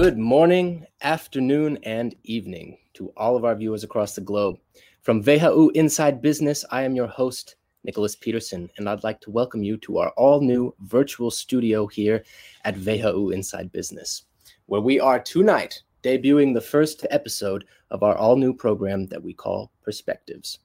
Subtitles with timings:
[0.00, 4.56] Good morning, afternoon, and evening to all of our viewers across the globe.
[5.02, 9.62] From WHU Inside Business, I am your host, Nicholas Peterson, and I'd like to welcome
[9.62, 12.24] you to our all new virtual studio here
[12.64, 14.22] at WHU Inside Business,
[14.64, 19.34] where we are tonight debuting the first episode of our all new program that we
[19.34, 20.60] call Perspectives.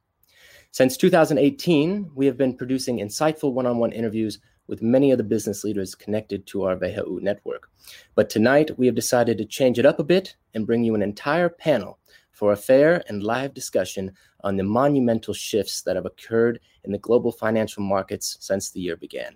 [0.72, 5.24] Since 2018, we have been producing insightful one on one interviews with many of the
[5.24, 7.70] business leaders connected to our WHU network.
[8.16, 11.02] But tonight, we have decided to change it up a bit and bring you an
[11.02, 12.00] entire panel
[12.32, 14.12] for a fair and live discussion
[14.44, 18.98] on the monumental shifts that have occurred in the global financial markets since the year
[18.98, 19.36] began.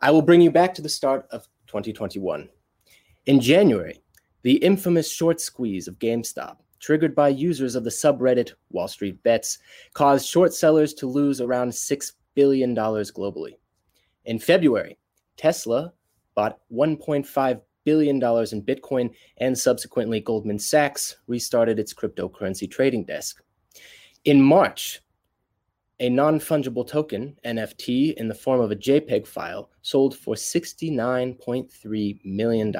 [0.00, 2.48] I will bring you back to the start of 2021.
[3.26, 4.02] In January,
[4.42, 9.58] the infamous short squeeze of GameStop, triggered by users of the subreddit Wall Street Bets,
[9.94, 13.54] caused short sellers to lose around $6 billion globally.
[14.24, 14.98] In February,
[15.36, 15.92] Tesla
[16.34, 18.20] bought $1.5 billion in
[18.62, 23.42] Bitcoin, and subsequently, Goldman Sachs restarted its cryptocurrency trading desk.
[24.24, 25.00] In March,
[26.00, 32.24] a non fungible token, NFT, in the form of a JPEG file, sold for $69.3
[32.24, 32.74] million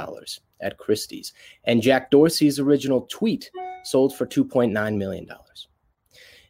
[0.61, 1.33] at Christie's,
[1.65, 3.51] and Jack Dorsey's original tweet
[3.85, 5.29] sold for $2.9 million.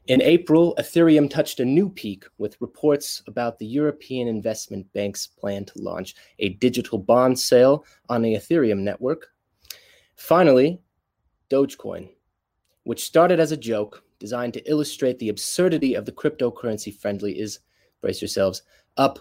[0.09, 5.65] In April, Ethereum touched a new peak with reports about the European Investment Bank's plan
[5.67, 9.29] to launch a digital bond sale on the Ethereum network.
[10.17, 10.81] Finally,
[11.51, 12.09] Dogecoin,
[12.83, 17.61] which started as a joke designed to illustrate the absurdity of the cryptocurrency friendly, is,
[18.01, 18.63] brace yourselves,
[18.97, 19.21] up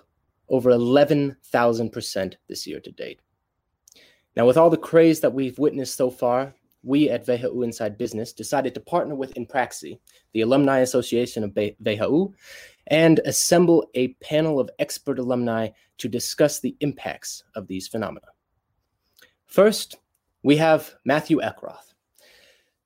[0.49, 3.19] over 11,000% this year to date.
[4.35, 8.33] Now, with all the craze that we've witnessed so far, we at WHU Inside Business
[8.33, 9.99] decided to partner with Inpraxi,
[10.33, 12.33] the Alumni Association of WHU,
[12.87, 18.27] and assemble a panel of expert alumni to discuss the impacts of these phenomena.
[19.45, 19.97] First,
[20.43, 21.93] we have Matthew Eckroth.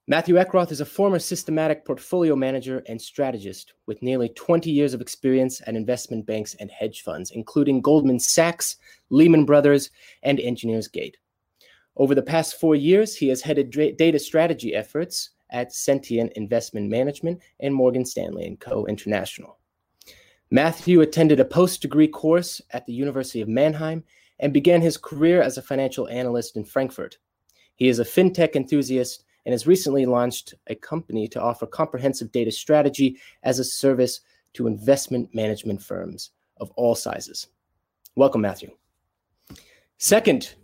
[0.07, 5.01] Matthew Eckroth is a former systematic portfolio manager and strategist with nearly 20 years of
[5.01, 8.75] experience at investment banks and hedge funds, including Goldman Sachs,
[9.09, 9.89] Lehman Brothers,
[10.21, 11.17] and Engineers Gate.
[11.97, 17.41] Over the past four years, he has headed data strategy efforts at Sentient Investment Management
[17.61, 18.85] and Morgan Stanley & Co.
[18.85, 19.57] International.
[20.51, 24.03] Matthew attended a post-degree course at the University of Mannheim
[24.39, 27.17] and began his career as a financial analyst in Frankfurt.
[27.75, 32.51] He is a fintech enthusiast and has recently launched a company to offer comprehensive data
[32.51, 34.19] strategy as a service
[34.53, 37.47] to investment management firms of all sizes.
[38.15, 38.71] Welcome, Matthew.
[39.97, 40.55] Second,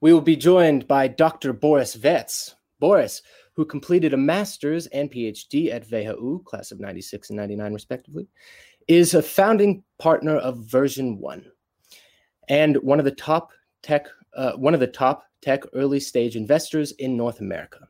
[0.00, 1.52] we will be joined by Dr.
[1.52, 2.54] Boris Wertz.
[2.78, 3.22] Boris,
[3.54, 8.28] who completed a master's and PhD at WHU, class of 96 and 99, respectively,
[8.86, 11.44] is a founding partner of Version One
[12.48, 13.50] and one of the top
[13.82, 17.88] tech, uh, one of the top tech early stage investors in North America.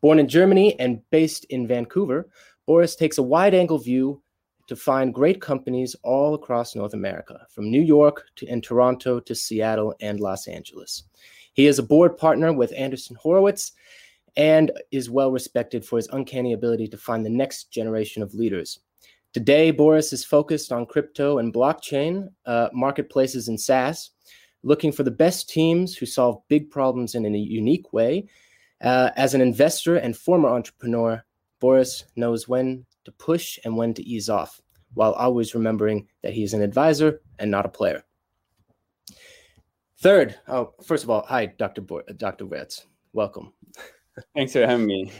[0.00, 2.28] Born in Germany and based in Vancouver,
[2.66, 4.22] Boris takes a wide angle view
[4.68, 9.34] to find great companies all across North America, from New York to in Toronto to
[9.34, 11.04] Seattle and Los Angeles.
[11.52, 13.72] He is a board partner with Andreessen Horowitz
[14.36, 18.80] and is well respected for his uncanny ability to find the next generation of leaders.
[19.32, 24.10] Today, Boris is focused on crypto and blockchain uh, marketplaces and SaaS,
[24.62, 28.26] looking for the best teams who solve big problems in a unique way.
[28.82, 31.24] Uh, as an investor and former entrepreneur,
[31.60, 34.60] Boris knows when to push and when to ease off,
[34.94, 38.04] while always remembering that he is an advisor and not a player.
[40.02, 41.80] Third, oh, first of all, hi, Dr.
[41.80, 42.44] Bo- Dr.
[42.44, 42.86] Wertz.
[43.12, 43.52] Welcome.
[44.34, 45.12] Thanks for having me.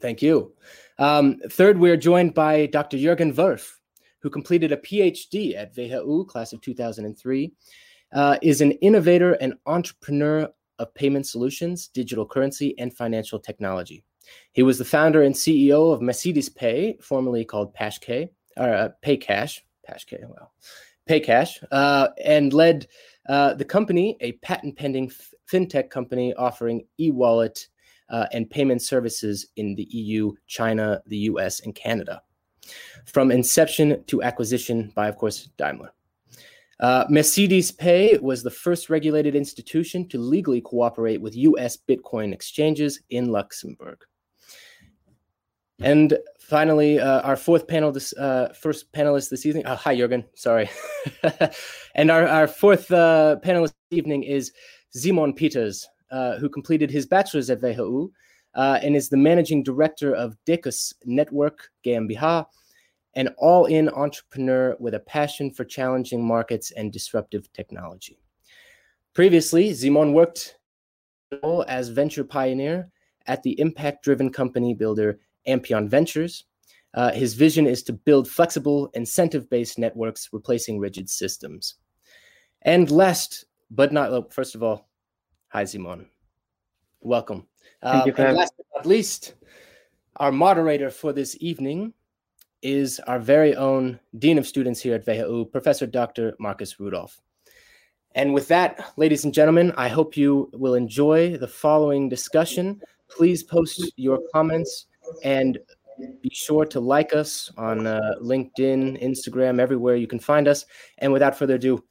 [0.00, 0.52] Thank you.
[0.98, 2.98] Um, third, we're joined by Dr.
[2.98, 3.72] Jürgen Wurf,
[4.18, 7.52] who completed a PhD at WHU, class of 2003,
[8.12, 10.46] uh, is an innovator and entrepreneur
[10.78, 14.04] of payment solutions, digital currency, and financial technology.
[14.52, 19.60] He was the founder and CEO of Mercedes Pay, formerly called Pashkay, or uh, PayCash,
[19.88, 20.52] Pashkay, well,
[21.10, 22.86] PayCash, uh, and led
[23.28, 27.66] uh, the company, a patent pending f- fintech company offering e wallet
[28.10, 32.22] uh, and payment services in the EU, China, the US, and Canada.
[33.06, 35.92] From inception to acquisition by, of course, Daimler.
[36.78, 43.00] Uh, Mercedes Pay was the first regulated institution to legally cooperate with US Bitcoin exchanges
[43.10, 43.98] in Luxembourg.
[45.80, 49.64] And finally, uh, our fourth panel, this uh, first panelist this evening.
[49.66, 50.24] Oh, hi, Jürgen.
[50.34, 50.68] Sorry.
[51.94, 54.52] and our, our fourth uh, panelist this evening is
[54.90, 58.12] Simon Peters, uh, who completed his bachelor's at WHU
[58.54, 62.46] uh, and is the managing director of Decus Network GmbH,
[63.14, 68.18] an all in entrepreneur with a passion for challenging markets and disruptive technology.
[69.14, 70.58] Previously, Simon worked
[71.68, 72.90] as venture pioneer
[73.26, 76.44] at the impact driven company builder Ampion Ventures.
[76.94, 81.76] Uh, his vision is to build flexible, incentive based networks, replacing rigid systems.
[82.62, 84.88] And last but not first of all,
[85.48, 86.06] hi, Simon.
[87.00, 87.46] Welcome.
[87.82, 89.34] Thank you, and last but not least,
[90.16, 91.94] our moderator for this evening
[92.62, 96.34] is our very own Dean of Students here at WHU, Professor Dr.
[96.38, 97.20] Markus Rudolf.
[98.14, 102.82] And with that, ladies and gentlemen, I hope you will enjoy the following discussion.
[103.08, 104.86] Please post your comments
[105.22, 105.58] and
[106.22, 110.64] be sure to like us on uh, LinkedIn, Instagram, everywhere you can find us.
[110.98, 111.84] And without further ado,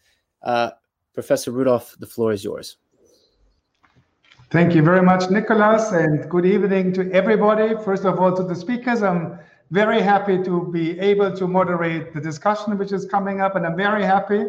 [0.44, 0.71] uh,
[1.13, 2.77] Professor Rudolf, the floor is yours.
[4.51, 7.75] Thank you very much, Nicholas, and good evening to everybody.
[7.83, 9.38] First of all, to the speakers, I'm
[9.69, 13.77] very happy to be able to moderate the discussion which is coming up, and I'm
[13.77, 14.45] very happy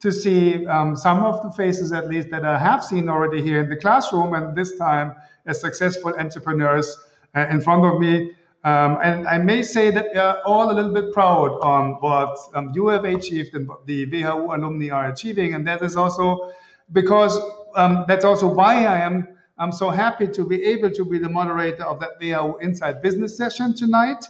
[0.00, 3.60] to see um, some of the faces, at least, that I have seen already here
[3.60, 5.14] in the classroom, and this time
[5.44, 6.96] as successful entrepreneurs
[7.34, 8.32] in front of me.
[8.64, 12.38] Um, and I may say that we are all a little bit proud on what
[12.54, 15.54] um, you have achieved and what the WHU alumni are achieving.
[15.54, 16.52] And that is also
[16.92, 17.40] because
[17.74, 21.28] um, that's also why I am I'm so happy to be able to be the
[21.28, 24.24] moderator of that WHU Inside Business session tonight.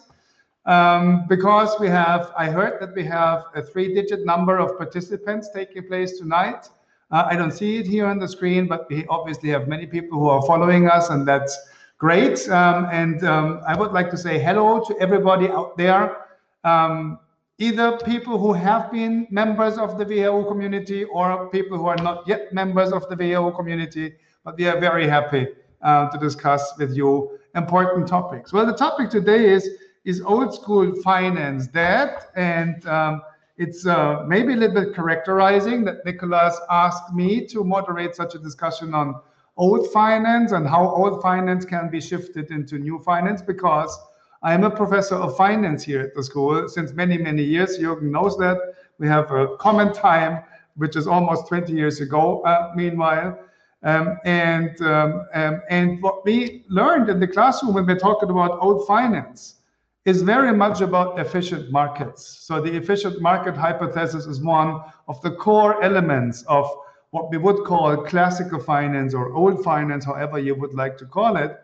[0.65, 5.51] Um, because we have, I heard that we have a three digit number of participants
[5.53, 6.69] taking place tonight.
[7.11, 10.19] Uh, I don't see it here on the screen, but we obviously have many people
[10.19, 11.59] who are following us, and that's
[12.03, 12.49] great.
[12.49, 16.27] Um, and um, I would like to say hello to everybody out there,
[16.65, 17.21] um,
[17.59, 22.27] either people who have been members of the WHU community or people who are not
[22.27, 24.15] yet members of the WHU community,
[24.45, 25.47] but we are very happy
[25.83, 28.53] uh, to discuss with you important topics.
[28.53, 29.69] Well, the topic today is
[30.05, 32.33] is old school finance debt.
[32.35, 33.23] And um,
[33.59, 38.41] it's uh, maybe a little bit characterizing that Nicholas asked me to moderate such a
[38.41, 39.21] discussion on
[39.63, 43.97] old finance and how old finance can be shifted into new finance because
[44.43, 47.79] I am a professor of finance here at the school since many, many years.
[47.79, 48.59] Jürgen knows that.
[48.99, 50.43] We have a common time,
[50.75, 53.39] which is almost 20 years ago, uh, meanwhile.
[53.85, 58.59] Um, and um, um, and what we learned in the classroom when we're talking about
[58.61, 59.57] old finance
[60.05, 62.23] is very much about efficient markets.
[62.47, 66.67] So the efficient market hypothesis is one of the core elements of
[67.13, 71.37] what we would call classical finance or old finance, however you would like to call
[71.37, 71.61] it.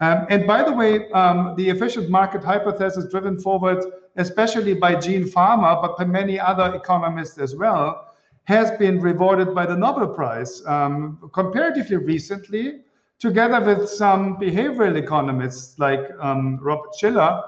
[0.00, 3.84] Um, and by the way, um, the efficient market hypothesis driven forward,
[4.16, 8.14] especially by Gene Fama, but by many other economists as well,
[8.44, 12.80] has been rewarded by the Nobel Prize um, comparatively recently,
[13.18, 17.42] together with some behavioral economists like um, Robert Shiller,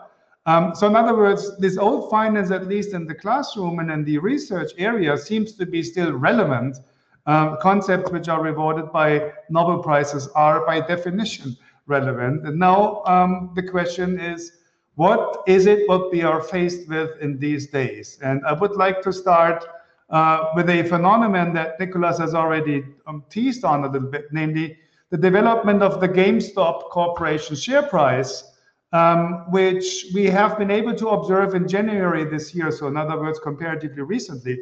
[0.45, 4.05] um, so in other words, this old finance, at least in the classroom and in
[4.05, 6.79] the research area, seems to be still relevant.
[7.27, 12.47] Um, concepts which are rewarded by Nobel Prizes are by definition relevant.
[12.47, 14.53] And now um, the question is,
[14.97, 18.19] what is it what we are faced with in these days?
[18.23, 19.65] And I would like to start
[20.11, 24.77] uh, with a phenomenon that Nicholas has already um, teased on a little bit, namely
[25.11, 28.53] the development of the GameStop Corporation share price
[28.93, 32.71] um, which we have been able to observe in January this year.
[32.71, 34.59] So, in other words, comparatively recently.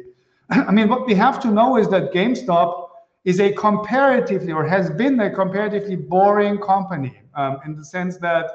[0.67, 2.89] I mean, what we have to know is that GameStop
[3.23, 8.49] is a comparatively or has been a comparatively boring company um, in the sense that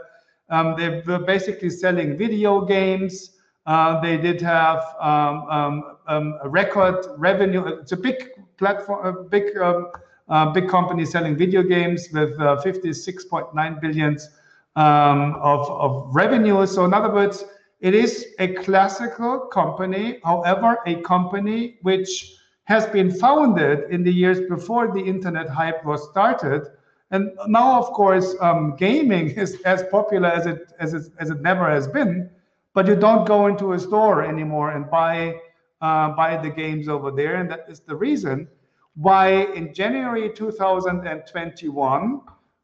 [0.50, 3.30] um, they were basically selling video games.
[3.64, 7.64] Uh, they did have um, um, um, a record revenue.
[7.66, 13.80] It's a big platform, a big, uh, big company selling video games with uh, 56.9
[13.80, 14.28] billions
[14.76, 16.66] um, of, of revenue.
[16.66, 17.44] So in other words,
[17.80, 24.40] it is a classical company, however, a company which has been founded in the years
[24.48, 26.62] before the internet hype was started.
[27.10, 31.40] And now, of course, um, gaming is as popular as it, as it as it
[31.42, 32.28] never has been.
[32.74, 35.40] But you don't go into a store anymore and buy
[35.80, 38.48] uh, buy the games over there, and that is the reason
[38.96, 42.20] why in January 2021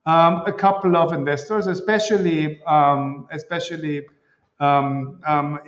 [0.07, 4.07] um, a couple of investors, especially um, especially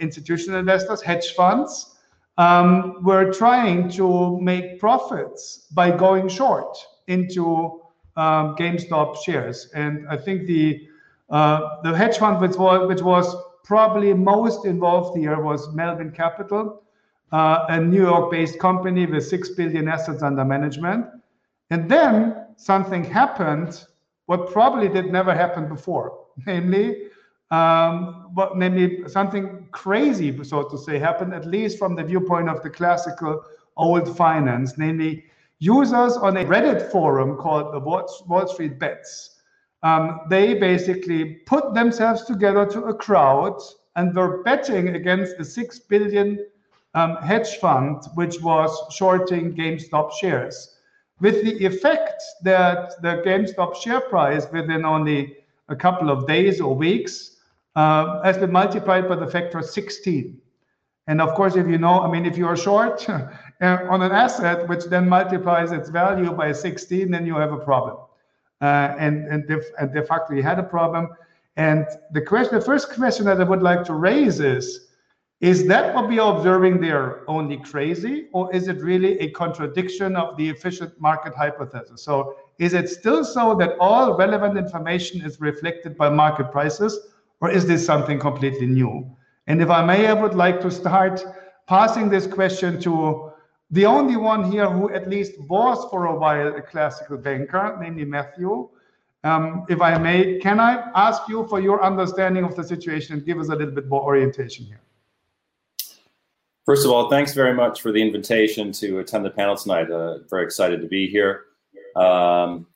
[0.00, 1.96] institutional investors, hedge funds,
[2.38, 7.80] um, were trying to make profits by going short into
[8.16, 9.70] um, GameStop shares.
[9.74, 10.88] And I think the
[11.30, 13.34] uh, the hedge fund which was which was
[13.64, 16.82] probably most involved here was Melvin Capital,
[17.32, 21.06] uh, a New York-based company with six billion assets under management.
[21.70, 23.86] And then something happened
[24.26, 27.08] what probably did never happen before, namely,
[27.50, 32.62] um, but namely something crazy, so to say, happened at least from the viewpoint of
[32.62, 33.44] the classical
[33.76, 35.24] old finance, namely
[35.58, 39.40] users on a Reddit forum called the Wall Street Bets.
[39.82, 43.60] Um, they basically put themselves together to a crowd
[43.96, 46.46] and were betting against a six billion
[46.94, 50.78] um, hedge fund which was shorting GameStop shares,
[51.20, 55.36] with the effect that the GameStop share price within only
[55.68, 57.33] a couple of days or weeks
[57.76, 60.40] uh, has been multiplied by the factor 16.
[61.06, 63.28] And of course, if you know, I mean, if you're short uh,
[63.60, 67.96] on an asset which then multiplies its value by 16, then you have a problem.
[68.60, 71.08] Uh, and and de, and de facto, you had a problem.
[71.56, 74.88] And the question, the first question that I would like to raise is,
[75.40, 80.16] is that what we are observing there only crazy, or is it really a contradiction
[80.16, 82.02] of the efficient market hypothesis?
[82.02, 86.98] So is it still so that all relevant information is reflected by market prices,
[87.44, 89.06] or is this something completely new?
[89.48, 91.22] And if I may, I would like to start
[91.66, 93.32] passing this question to
[93.70, 98.06] the only one here who at least was for a while a classical banker, namely
[98.06, 98.70] Matthew.
[99.24, 103.26] Um, if I may, can I ask you for your understanding of the situation and
[103.26, 104.80] give us a little bit more orientation here?
[106.64, 109.90] First of all, thanks very much for the invitation to attend the panel tonight.
[109.90, 111.42] Uh, very excited to be here.
[111.94, 112.66] Um,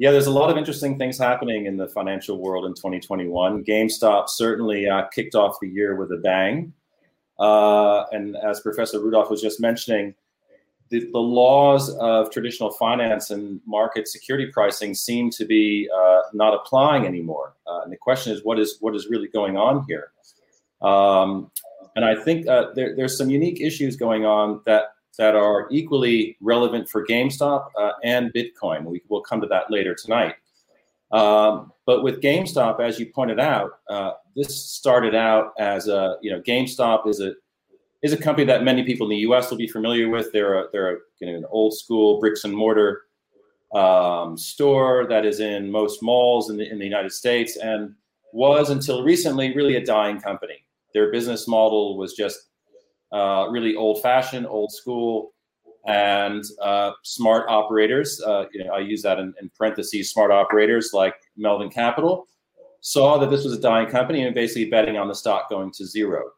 [0.00, 3.62] yeah, there's a lot of interesting things happening in the financial world in 2021.
[3.62, 6.72] GameStop certainly uh, kicked off the year with a bang.
[7.38, 10.14] Uh, and as Professor Rudolf was just mentioning,
[10.88, 16.54] the, the, laws of traditional finance and market security pricing seem to be uh, not
[16.54, 17.54] applying anymore.
[17.66, 20.12] Uh, and the question is, what is what is really going on here?
[20.80, 21.50] Um,
[21.94, 26.38] and I think uh, there, there's some unique issues going on that that are equally
[26.40, 28.84] relevant for GameStop uh, and Bitcoin.
[28.84, 30.36] We will come to that later tonight.
[31.12, 36.30] Um, but with GameStop, as you pointed out, uh, this started out as a you
[36.30, 37.34] know GameStop is a
[38.02, 39.50] is a company that many people in the U.S.
[39.50, 40.32] will be familiar with.
[40.32, 43.02] They're a, they're a, you know, an old school bricks and mortar
[43.74, 47.94] um, store that is in most malls in the in the United States and
[48.32, 50.64] was until recently really a dying company.
[50.94, 52.49] Their business model was just
[53.12, 55.32] uh, really old fashioned, old school,
[55.86, 58.20] and uh, smart operators.
[58.20, 60.10] Uh, you know, I use that in, in, parentheses.
[60.10, 62.26] Smart operators like Melvin Capital
[62.80, 65.86] saw that this was a dying company and basically betting on the stock going to
[65.86, 66.30] zero.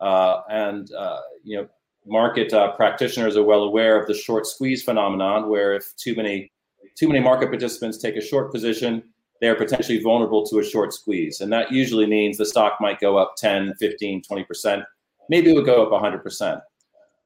[0.00, 1.68] Uh, and uh, you know,
[2.06, 6.50] market uh, practitioners are well aware of the short squeeze phenomenon, where if too many
[6.96, 9.02] too many market participants take a short position,
[9.40, 11.40] they are potentially vulnerable to a short squeeze.
[11.40, 14.84] And that usually means the stock might go up 10, 15, 20%.
[15.30, 16.60] Maybe it would go up 100%.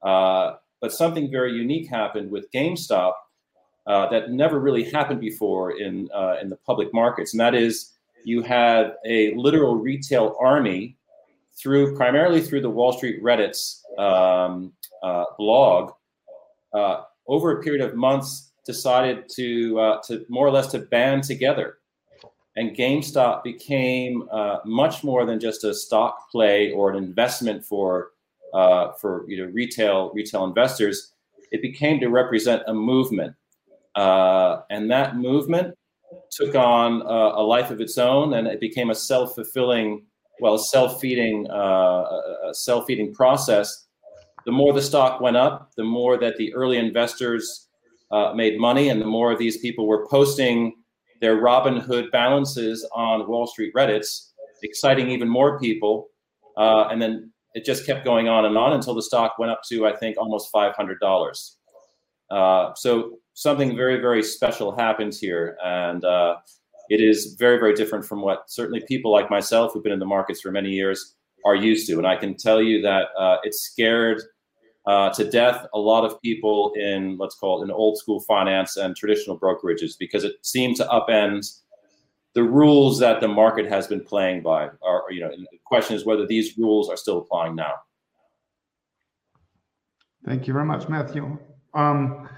[0.03, 3.13] Uh, but something very unique happened with GameStop
[3.87, 7.33] uh, that never really happened before in, uh, in the public markets.
[7.33, 7.93] And that is
[8.23, 10.97] you had a literal retail army
[11.57, 14.71] through primarily through the Wall Street Reddit's um,
[15.01, 15.93] uh, blog
[16.73, 21.23] uh, over a period of months decided to uh, to more or less to band
[21.23, 21.77] together
[22.55, 28.11] and GameStop became uh, much more than just a stock play or an investment for
[28.53, 31.13] uh, for you know retail retail investors.
[31.51, 33.35] It became to represent a movement,
[33.95, 35.75] uh, and that movement
[36.31, 40.05] took on a life of its own, and it became a self fulfilling,
[40.39, 43.87] well, self feeding uh, self feeding process.
[44.45, 47.67] The more the stock went up, the more that the early investors
[48.11, 50.73] uh, made money, and the more these people were posting
[51.25, 54.29] their Robinhood balances on Wall Street Reddits,
[54.61, 56.09] exciting even more people.
[56.55, 59.61] Uh, and then it just kept going on and on until the stock went up
[59.69, 61.51] to, I think, almost $500.
[62.29, 65.57] Uh, so something very, very special happens here.
[65.65, 66.35] And uh,
[66.89, 70.05] it is very, very different from what certainly people like myself who've been in the
[70.05, 71.97] markets for many years are used to.
[71.97, 74.21] And I can tell you that uh, it scared
[74.87, 78.77] uh, to death a lot of people in let's call it in old school finance
[78.77, 81.61] and traditional brokerages because it seemed to upend
[82.35, 84.69] the rules that the market has been playing by.
[84.81, 87.73] Or you know, the question is whether these rules are still applying now.
[90.25, 91.37] Thank you very much, Matthew.
[91.73, 92.29] Um,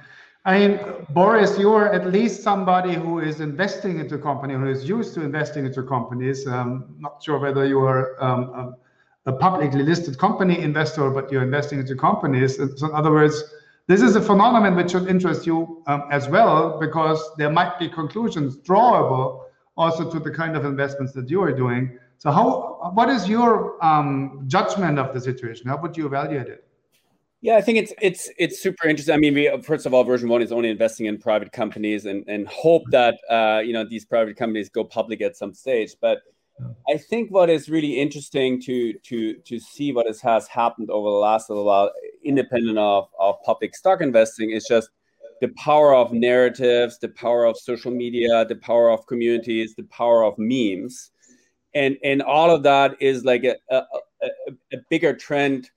[0.45, 4.87] I mean, Boris, you're at least somebody who is investing into a company, who is
[4.87, 6.47] used to investing into companies.
[6.47, 8.75] Um, not sure whether you are um,
[9.27, 12.57] a publicly listed company investor, but you're investing into companies.
[12.57, 13.43] So in other words,
[13.85, 17.87] this is a phenomenon which should interest you um, as well, because there might be
[17.89, 19.43] conclusions drawable
[19.75, 21.99] also to the kind of investments that you are doing.
[22.17, 25.67] So how, what is your um, judgment of the situation?
[25.67, 26.63] How would you evaluate it?
[27.41, 29.13] Yeah, I think it's it's it's super interesting.
[29.13, 32.27] I mean, we first of all, version one is only investing in private companies and
[32.27, 35.91] and hope that uh, you know these private companies go public at some stage.
[36.01, 36.17] But
[36.89, 41.09] I think what is really interesting to to to see what is, has happened over
[41.09, 41.91] the last little while,
[42.23, 44.89] independent of, of public stock investing, is just
[45.41, 50.23] the power of narratives, the power of social media, the power of communities, the power
[50.23, 51.11] of memes,
[51.75, 53.83] and and all of that is like a a,
[54.23, 54.29] a,
[54.73, 55.69] a bigger trend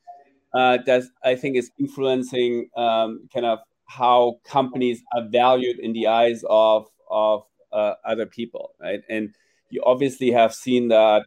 [0.55, 6.07] uh, that I think is influencing um, kind of how companies are valued in the
[6.07, 9.01] eyes of of uh, other people, right?
[9.09, 9.35] And
[9.71, 11.25] you obviously have seen that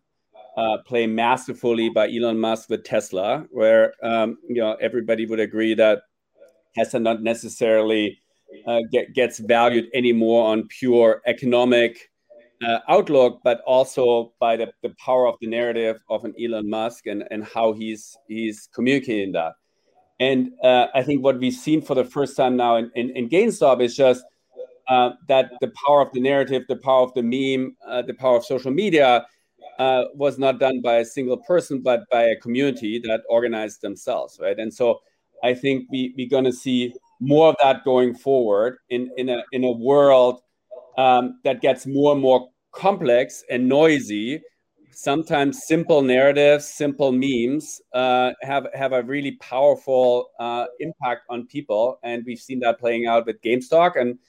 [0.56, 5.74] uh, play masterfully by Elon Musk with Tesla, where um, you know everybody would agree
[5.74, 6.04] that
[6.76, 8.20] Tesla not necessarily
[8.68, 12.12] uh, get, gets valued anymore on pure economic
[12.66, 17.08] uh, outlook, but also by the, the power of the narrative of an Elon Musk
[17.08, 19.54] and, and how he's he's communicating that.
[20.20, 23.30] And uh, I think what we've seen for the first time now in, in, in
[23.30, 24.24] GameStop is just
[24.88, 28.38] uh, that the power of the narrative, the power of the meme, uh, the power
[28.38, 29.26] of social media
[29.80, 34.40] uh, was not done by a single person, but by a community that organized themselves,
[34.42, 34.60] right?
[34.60, 35.00] And so
[35.44, 39.44] I think we, we're going to see more of that going forward in, in, a,
[39.52, 40.42] in a world
[40.98, 44.42] um, that gets more and more complex and noisy.
[44.92, 51.98] Sometimes simple narratives, simple memes uh, have have a really powerful uh, impact on people,
[52.04, 54.20] and we've seen that playing out with GameStop, and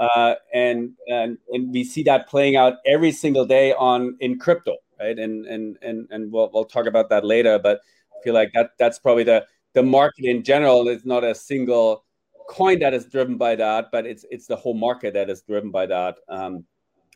[0.00, 4.76] uh, and and and we see that playing out every single day on in crypto,
[4.98, 5.18] right?
[5.18, 7.80] And and and and we'll we'll talk about that later, but
[8.18, 12.04] I feel like that that's probably the the market in general is not a single
[12.48, 15.70] coin that is driven by that, but it's it's the whole market that is driven
[15.70, 16.16] by that.
[16.30, 16.64] Um,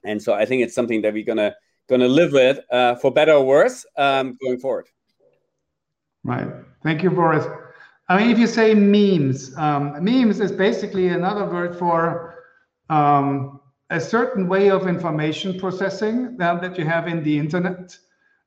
[0.04, 1.54] and so I think it's something that we're gonna
[1.88, 4.88] gonna live with uh, for better or worse um, going forward.
[6.22, 6.48] Right.
[6.82, 7.46] Thank you, Boris.
[8.10, 12.33] I mean, if you say memes, um, memes is basically another word for
[12.90, 13.60] um,
[13.90, 17.96] a certain way of information processing that, that you have in the internet.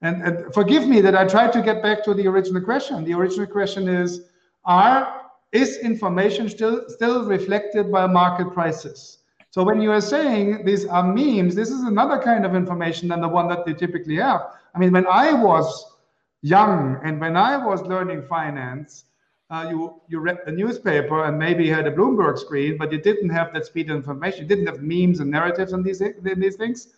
[0.02, 3.04] And, and, forgive me that I tried to get back to the original question.
[3.04, 4.30] The original question is,
[4.66, 5.22] are
[5.54, 9.20] is information still still reflected by market prices?
[9.50, 13.22] So when you are saying these are memes, this is another kind of information than
[13.22, 14.42] the one that they typically have.
[14.76, 15.96] I mean, when I was
[16.42, 19.06] young and when I was learning finance,
[19.50, 23.00] uh, you you read the newspaper and maybe you had a Bloomberg screen, but you
[23.00, 24.42] didn't have that speed of information.
[24.42, 26.90] You didn't have memes and narratives on these these things.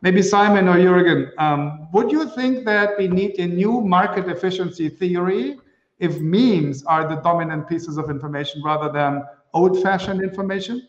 [0.00, 4.88] Maybe Simon or Jürgen, um, would you think that we need a new market efficiency
[4.88, 5.58] theory
[5.98, 10.86] if memes are the dominant pieces of information rather than old-fashioned information?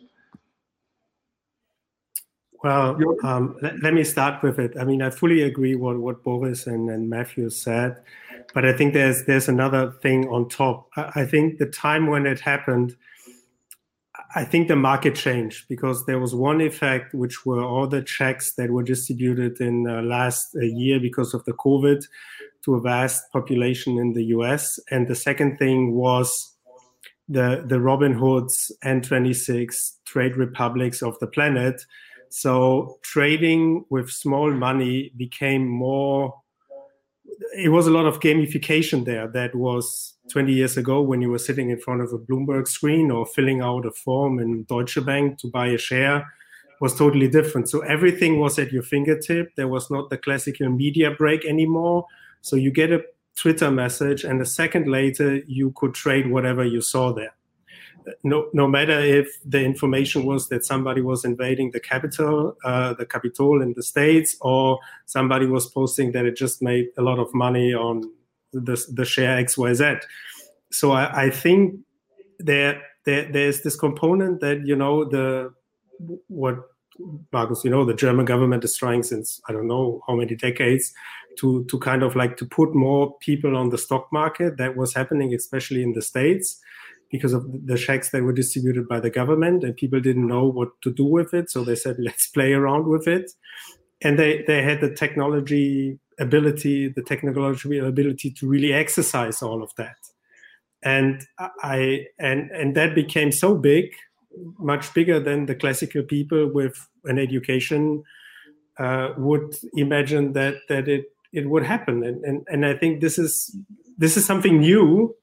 [2.64, 4.76] Well, um, let, let, me start with it.
[4.80, 8.04] I mean, I fully agree what what Boris and, and Matthew said,
[8.54, 10.90] but I think there's there's another thing on top.
[10.96, 12.96] I, I think the time when it happened,
[14.36, 18.54] I think the market changed because there was one effect, which were all the checks
[18.56, 22.04] that were distributed in uh, last uh, year because of the COVID
[22.66, 26.56] to a vast population in the US, and the second thing was
[27.28, 31.86] the the Robinhoods and 26 Trade Republics of the planet
[32.30, 36.36] so trading with small money became more.
[37.56, 39.28] It was a lot of gamification there.
[39.28, 43.12] That was 20 years ago when you were sitting in front of a Bloomberg screen
[43.12, 46.26] or filling out a form in Deutsche Bank to buy a share
[46.82, 47.70] was totally different.
[47.70, 49.56] So everything was at your fingertip.
[49.56, 52.06] There was not the classical media break anymore.
[52.42, 53.04] So you get a
[53.36, 57.34] Twitter message, and a second later, you could trade whatever you saw there
[58.24, 63.06] no, no matter if the information was that somebody was invading the capital, uh, the
[63.06, 67.34] Capitol in the States, or somebody was posting that it just made a lot of
[67.34, 68.04] money on
[68.54, 70.02] the, the share XYZ.
[70.72, 71.80] So I, I think
[72.40, 75.54] there, there, there's this component that, you know, the,
[76.28, 76.58] what
[77.32, 80.94] Markus, you know, the German government is trying since I don't know how many decades
[81.38, 84.58] to to kind of like to put more people on the stock market.
[84.58, 86.60] That was happening, especially in the states
[87.12, 90.70] because of the checks that were distributed by the government and people didn't know what
[90.82, 91.50] to do with it.
[91.50, 93.32] So they said, let's play around with it.
[94.02, 99.72] And they, they had the technology ability, the technological ability to really exercise all of
[99.78, 99.98] that.
[100.82, 101.26] And
[101.62, 103.92] I and and that became so big,
[104.58, 108.04] much bigger than the classical people with an education
[108.78, 112.04] uh, would imagine that that it it would happen.
[112.06, 113.54] And, and and I think this is
[113.98, 115.14] this is something new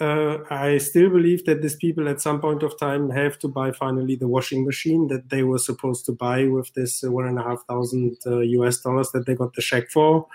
[0.00, 3.72] uh, I still believe that these people at some point of time have to buy
[3.72, 7.38] finally the washing machine that they were supposed to buy with this uh, one and
[7.38, 10.26] a half thousand uh, US dollars that they got the check for.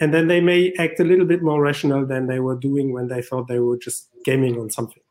[0.00, 3.08] And then they may act a little bit more rational than they were doing when
[3.08, 5.02] they thought they were just gaming on something.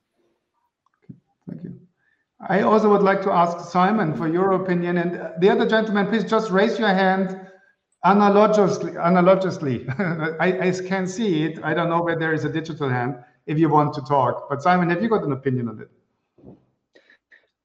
[1.47, 1.80] Thank you.
[2.49, 4.97] I also would like to ask Simon for your opinion.
[4.97, 7.39] And the other gentleman, please just raise your hand
[8.04, 8.95] analogously.
[8.95, 9.88] analogously.
[10.39, 11.60] I, I can see it.
[11.63, 14.49] I don't know where there is a digital hand if you want to talk.
[14.49, 15.89] But Simon, have you got an opinion on it?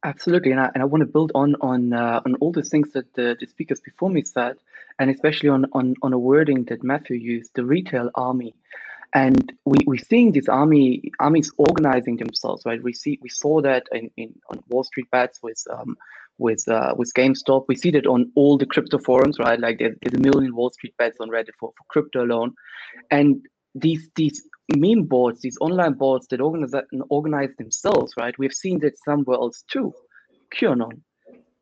[0.04, 2.92] Absolutely, and I, and I want to build on on uh, on all the things
[2.92, 4.56] that the, the speakers before me said,
[4.98, 8.54] and especially on, on on a wording that Matthew used, the retail army,
[9.14, 12.80] and we we're seeing these army armies organizing themselves, right?
[12.80, 15.96] We see we saw that in, in on Wall Street bets with um,
[16.38, 17.64] with uh, with GameStop.
[17.66, 19.58] We see that on all the crypto forums, right?
[19.58, 22.54] Like there's, there's a million Wall Street bets on Reddit for, for crypto alone,
[23.10, 23.44] and
[23.80, 24.42] these these
[24.74, 26.74] meme boards, these online boards that organize
[27.08, 28.34] organize themselves, right?
[28.38, 29.92] We've seen that somewhere else too.
[30.54, 31.00] QAnon.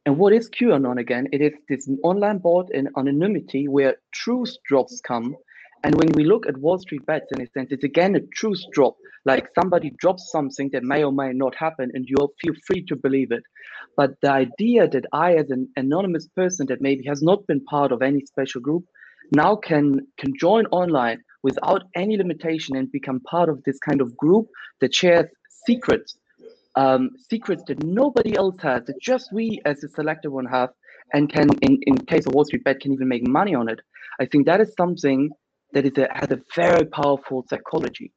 [0.06, 1.28] And what is QAnon again?
[1.32, 5.34] It is this online board in anonymity where truth drops come.
[5.82, 8.62] And when we look at Wall Street bets, in a sense, it's again a truth
[8.72, 8.96] drop.
[9.26, 12.96] Like somebody drops something that may or may not happen, and you feel free to
[12.96, 13.42] believe it.
[13.96, 17.92] But the idea that I, as an anonymous person that maybe has not been part
[17.92, 18.84] of any special group,
[19.34, 24.16] now can can join online without any limitation and become part of this kind of
[24.16, 24.46] group
[24.80, 25.26] that shares
[25.66, 26.16] secrets,
[26.74, 30.70] um, secrets that nobody else has, that just we as a selected one have,
[31.12, 33.80] and can, in, in case of Wall Street Bet, can even make money on it.
[34.18, 35.30] I think that is something
[35.72, 38.12] that is a, has a very powerful psychology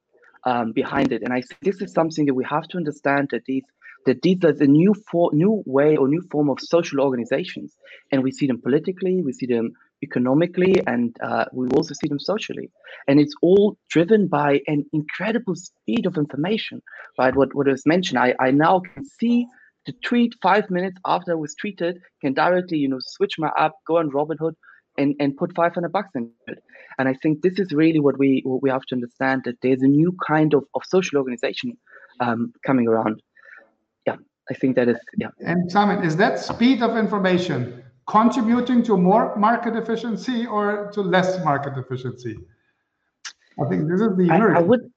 [0.46, 3.44] um, behind it, and I think this is something that we have to understand that
[3.46, 3.64] these
[4.06, 7.76] that these are the new for, new way or new form of social organizations,
[8.10, 12.20] and we see them politically, we see them economically, and uh, we also see them
[12.20, 12.70] socially.
[13.08, 16.82] And it's all driven by an incredible speed of information,
[17.18, 17.36] right?
[17.36, 19.48] What what was mentioned, I, I now can see
[19.86, 23.72] the tweet five minutes after it was tweeted, can directly, you know, switch my app,
[23.88, 24.54] go on Robinhood,
[24.98, 26.60] and, and put 500 bucks in it.
[27.00, 29.82] And I think this is really what we what we have to understand that there's
[29.82, 31.78] a new kind of, of social organization
[32.20, 33.22] um, coming around.
[34.06, 34.16] Yeah,
[34.50, 35.30] I think that is yeah.
[35.40, 41.44] And Simon, is that speed of information contributing to more market efficiency or to less
[41.44, 42.38] market efficiency?
[43.62, 44.92] I think this is the I, I would,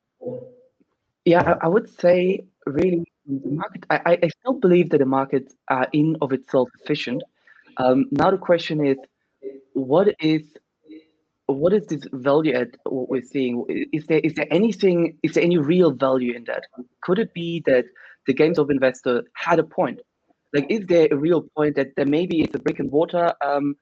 [1.25, 3.85] yeah, I, would say really the market.
[3.91, 7.23] I, I still believe that the markets are in of itself efficient.
[7.79, 8.97] Um, now the question is,
[9.73, 10.43] what is
[11.47, 13.65] what is this value at what we're seeing?
[13.93, 15.19] Is there is there anything?
[15.23, 16.65] Is there any real value in that?
[17.03, 17.87] Could it be that
[18.27, 20.01] the GameStop investor had a point?
[20.53, 23.75] Like is there a real point that there maybe it's a brick and mortar um,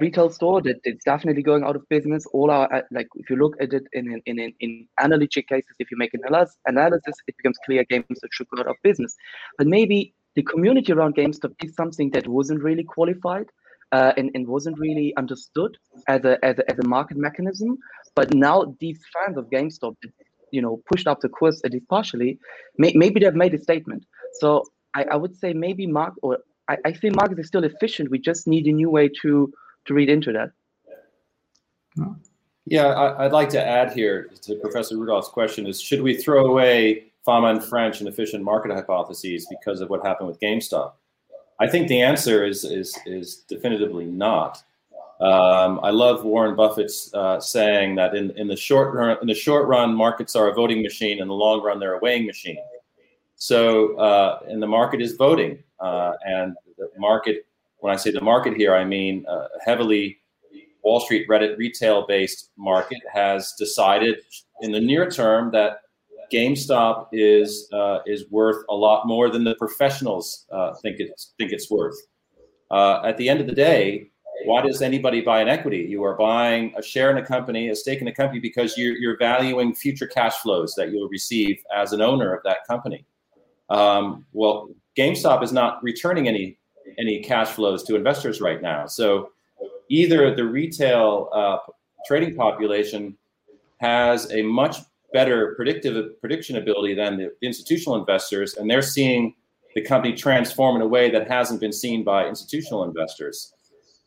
[0.00, 2.26] retail store that it's definitely going out of business?
[2.32, 5.74] All our uh, like if you look at it in in in, in analytic cases
[5.78, 6.22] if you make an
[6.66, 9.14] analysis it becomes clear games that should go out of business.
[9.58, 13.46] But maybe the community around GameStop is something that wasn't really qualified
[13.92, 15.76] uh, and, and wasn't really understood
[16.08, 17.76] as a, as a as a market mechanism.
[18.14, 19.96] But now these fans of GameStop
[20.52, 22.38] you know pushed up the course at least partially.
[22.78, 24.04] May, maybe they've made a statement.
[24.40, 28.10] So I, I would say maybe Mark or I, I think market is still efficient.
[28.10, 29.52] We just need a new way to
[29.86, 30.50] to read into that.
[32.64, 36.46] Yeah, I, would like to add here to Professor Rudolf's question is should we throw
[36.46, 40.92] away Fama and French and efficient market hypotheses because of what happened with GameStop?
[41.60, 44.62] I think the answer is is is definitively not.
[45.20, 49.34] Um, I love Warren Buffett's uh, saying that in, in the short run, in the
[49.34, 51.20] short run, markets are a voting machine.
[51.20, 52.58] In the long run, they're a weighing machine.
[53.42, 55.64] So, uh, and the market is voting.
[55.80, 57.44] Uh, and the market,
[57.78, 60.18] when I say the market here, I mean uh, heavily
[60.84, 64.20] Wall Street Reddit retail based market has decided
[64.60, 65.80] in the near term that
[66.32, 71.50] GameStop is uh, is worth a lot more than the professionals uh, think it's think
[71.50, 71.98] it's worth.
[72.70, 74.12] At the end of the day,
[74.44, 75.78] why does anybody buy an equity?
[75.78, 78.94] You are buying a share in a company, a stake in a company, because you're,
[78.94, 83.04] you're valuing future cash flows that you'll receive as an owner of that company.
[83.72, 86.58] Um, well, GameStop is not returning any
[86.98, 88.86] any cash flows to investors right now.
[88.86, 89.30] So
[89.88, 91.56] either the retail uh,
[92.06, 93.16] trading population
[93.78, 94.76] has a much
[95.12, 99.34] better predictive prediction ability than the institutional investors, and they're seeing
[99.74, 103.54] the company transform in a way that hasn't been seen by institutional investors.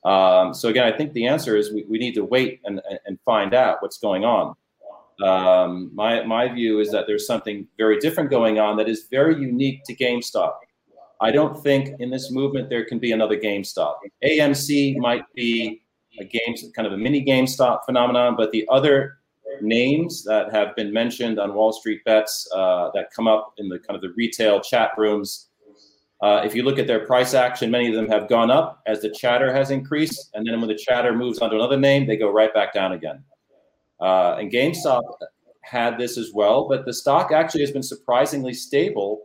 [0.03, 3.17] Um, so again, I think the answer is we, we need to wait and, and
[3.25, 4.55] find out what's going on.
[5.23, 9.39] Um, my my view is that there's something very different going on that is very
[9.39, 10.53] unique to GameStop.
[11.21, 13.95] I don't think in this movement there can be another GameStop.
[14.23, 15.81] AMC might be
[16.19, 19.17] a game, kind of a mini GameStop phenomenon, but the other
[19.61, 23.79] names that have been mentioned on Wall Street bets uh, that come up in the
[23.79, 25.49] kind of the retail chat rooms.
[26.21, 29.01] Uh, if you look at their price action, many of them have gone up as
[29.01, 32.17] the chatter has increased, and then when the chatter moves on to another name, they
[32.17, 33.23] go right back down again.
[33.99, 35.03] Uh, and GameStop
[35.61, 39.23] had this as well, but the stock actually has been surprisingly stable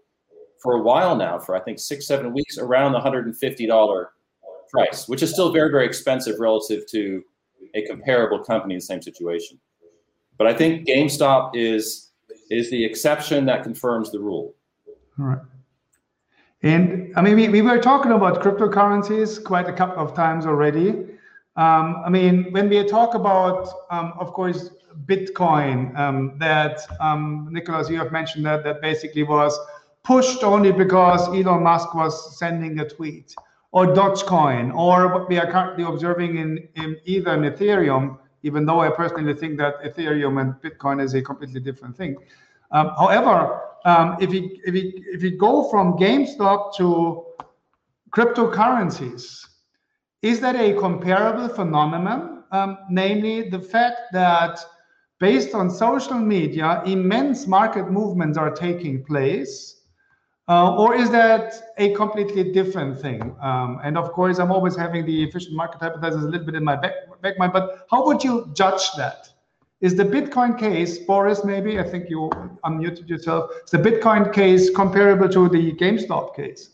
[0.62, 4.06] for a while now, for I think six, seven weeks, around the $150
[4.70, 7.22] price, which is still very, very expensive relative to
[7.74, 9.58] a comparable company in the same situation.
[10.38, 12.10] But I think GameStop is
[12.50, 14.54] is the exception that confirms the rule.
[15.18, 15.38] All right.
[16.62, 21.09] And I mean, we, we were talking about cryptocurrencies quite a couple of times already.
[21.56, 24.70] Um, I mean, when we talk about, um, of course,
[25.06, 29.58] Bitcoin, um, that um, Nicholas, you have mentioned that that basically was
[30.04, 33.34] pushed only because Elon Musk was sending a tweet,
[33.72, 38.80] or Dogecoin, or what we are currently observing in, in either in Ethereum, even though
[38.80, 42.16] I personally think that Ethereum and Bitcoin is a completely different thing.
[42.72, 47.26] Um, however, um, if you if you if you go from GameStop to
[48.10, 49.46] cryptocurrencies,
[50.22, 52.44] is that a comparable phenomenon?
[52.52, 54.58] Um, namely, the fact that
[55.18, 59.76] based on social media, immense market movements are taking place.
[60.48, 63.36] Uh, or is that a completely different thing?
[63.40, 66.64] Um, and of course, I'm always having the efficient market hypothesis a little bit in
[66.64, 69.28] my back, back mind, but how would you judge that?
[69.80, 72.30] Is the Bitcoin case, Boris, maybe, I think you
[72.64, 76.70] unmuted yourself, is the Bitcoin case comparable to the GameStop case?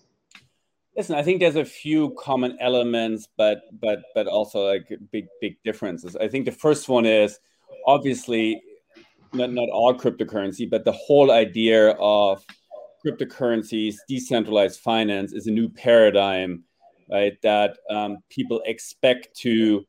[0.97, 5.57] Listen, I think there's a few common elements, but but but also like big big
[5.63, 6.17] differences.
[6.17, 7.39] I think the first one is
[7.87, 8.63] obviously
[9.35, 12.43] not not all cryptocurrency, but the whole idea of
[13.05, 16.65] cryptocurrencies, decentralized finance is a new paradigm,
[17.11, 17.35] right?
[17.43, 19.85] That um, people expect to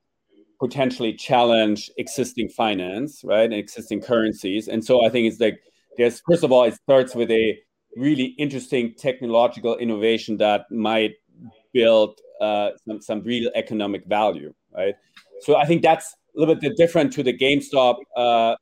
[0.60, 4.68] potentially challenge existing finance, right, and existing currencies.
[4.68, 5.60] And so I think it's like
[5.98, 7.58] there's first of all, it starts with a
[7.96, 11.16] really interesting technological innovation that might
[11.74, 14.96] build uh, some some real economic value, right?
[15.42, 18.56] So I think that's a little bit different to the GameStop uh,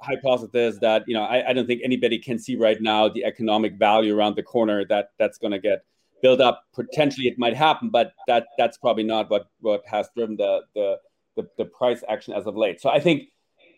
[0.00, 3.74] hypothesis that you know I, I don't think anybody can see right now the economic
[3.74, 5.84] value around the corner that that's going to get
[6.22, 6.64] built up.
[6.74, 10.98] Potentially, it might happen, but that that's probably not what what has driven the the
[11.36, 12.80] the, the price action as of late.
[12.80, 13.28] So I think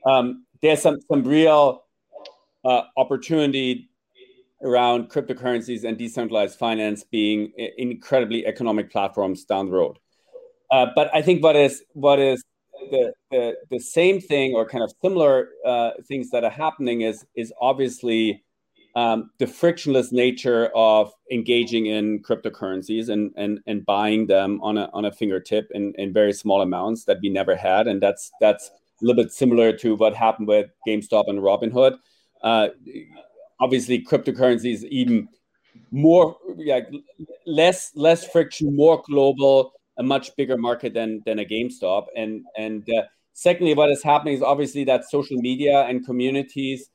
[0.06, 1.84] um, there's some some real
[2.64, 3.90] uh, opportunity
[4.64, 9.98] around cryptocurrencies and decentralized finance being incredibly economic platforms down the road.
[10.70, 12.42] Uh, but I think what is what is
[12.90, 17.24] the, the, the same thing or kind of similar uh, things that are happening is
[17.36, 18.42] is obviously
[18.96, 24.88] um, the frictionless nature of engaging in cryptocurrencies and, and, and buying them on a,
[24.92, 27.88] on a fingertip in, in very small amounts that we never had.
[27.88, 31.96] And that's, that's a little bit similar to what happened with GameStop and Robinhood.
[32.40, 32.68] Uh,
[33.60, 35.28] obviously, cryptocurrencies even
[35.90, 36.88] more, like
[37.46, 42.06] less, less friction, more global, a much bigger market than, than a GameStop.
[42.16, 46.90] And, and uh, secondly, what is happening is obviously that social media and communities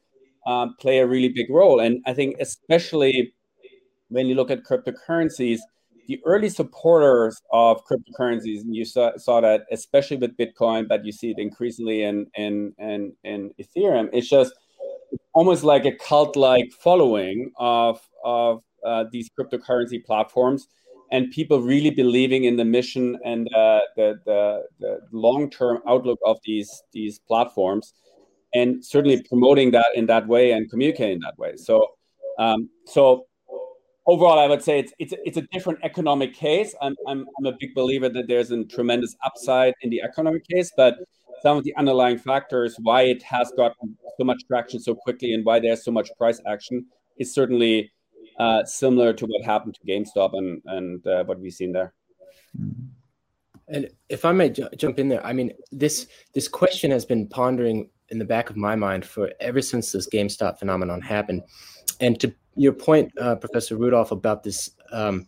[0.45, 1.79] um, play a really big role.
[1.79, 3.33] And I think, especially
[4.09, 5.59] when you look at cryptocurrencies,
[6.07, 11.11] the early supporters of cryptocurrencies, and you saw, saw that especially with Bitcoin, but you
[11.11, 14.09] see it increasingly in in in, in Ethereum.
[14.11, 14.53] It's just
[15.33, 20.67] almost like a cult-like following of of uh, these cryptocurrency platforms,
[21.11, 26.37] and people really believing in the mission and uh, the the, the long-term outlook of
[26.45, 27.93] these these platforms
[28.53, 31.55] and certainly promoting that in that way and communicating that way.
[31.55, 31.85] So,
[32.39, 33.27] um, so
[34.07, 36.75] overall, I would say it's it's it's a different economic case.
[36.81, 40.71] I'm, I'm I'm a big believer that there's a tremendous upside in the economic case,
[40.75, 40.95] but
[41.41, 43.73] some of the underlying factors why it has got
[44.17, 46.85] so much traction so quickly and why there's so much price action
[47.17, 47.91] is certainly
[48.39, 51.93] uh, similar to what happened to GameStop and and uh, what we've seen there.
[53.67, 57.89] And if I may jump in there, I mean this this question has been pondering
[58.09, 61.43] in the back of my mind for ever since this GameStop phenomenon happened.
[61.99, 65.27] And to your point, uh, Professor Rudolf, about this, um,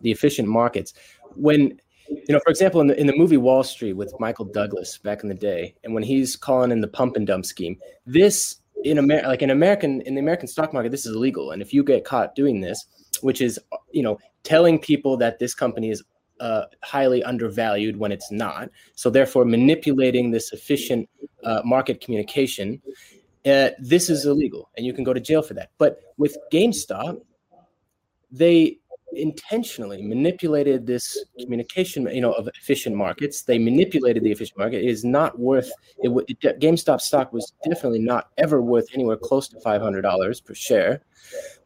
[0.00, 0.94] the efficient markets,
[1.34, 1.80] when
[2.28, 5.22] you know, for example, in the in the movie Wall Street with Michael Douglas back
[5.22, 8.98] in the day, and when he's calling in the pump and dump scheme, this in
[8.98, 11.50] America, like in American in the American stock market, this is illegal.
[11.50, 12.84] And if you get caught doing this,
[13.20, 13.58] which is
[13.92, 16.02] you know telling people that this company is
[16.40, 18.68] uh, highly undervalued when it's not.
[18.94, 21.08] So therefore, manipulating this efficient
[21.44, 22.82] uh, market communication,
[23.46, 25.70] uh, this is illegal, and you can go to jail for that.
[25.78, 27.20] But with GameStop,
[28.30, 28.78] they
[29.14, 31.44] intentionally manipulated this mm-hmm.
[31.44, 33.42] communication, you know, of efficient markets.
[33.42, 34.82] They manipulated the efficient market.
[34.82, 36.10] It is not worth it.
[36.28, 40.54] it GameStop stock was definitely not ever worth anywhere close to five hundred dollars per
[40.54, 41.02] share,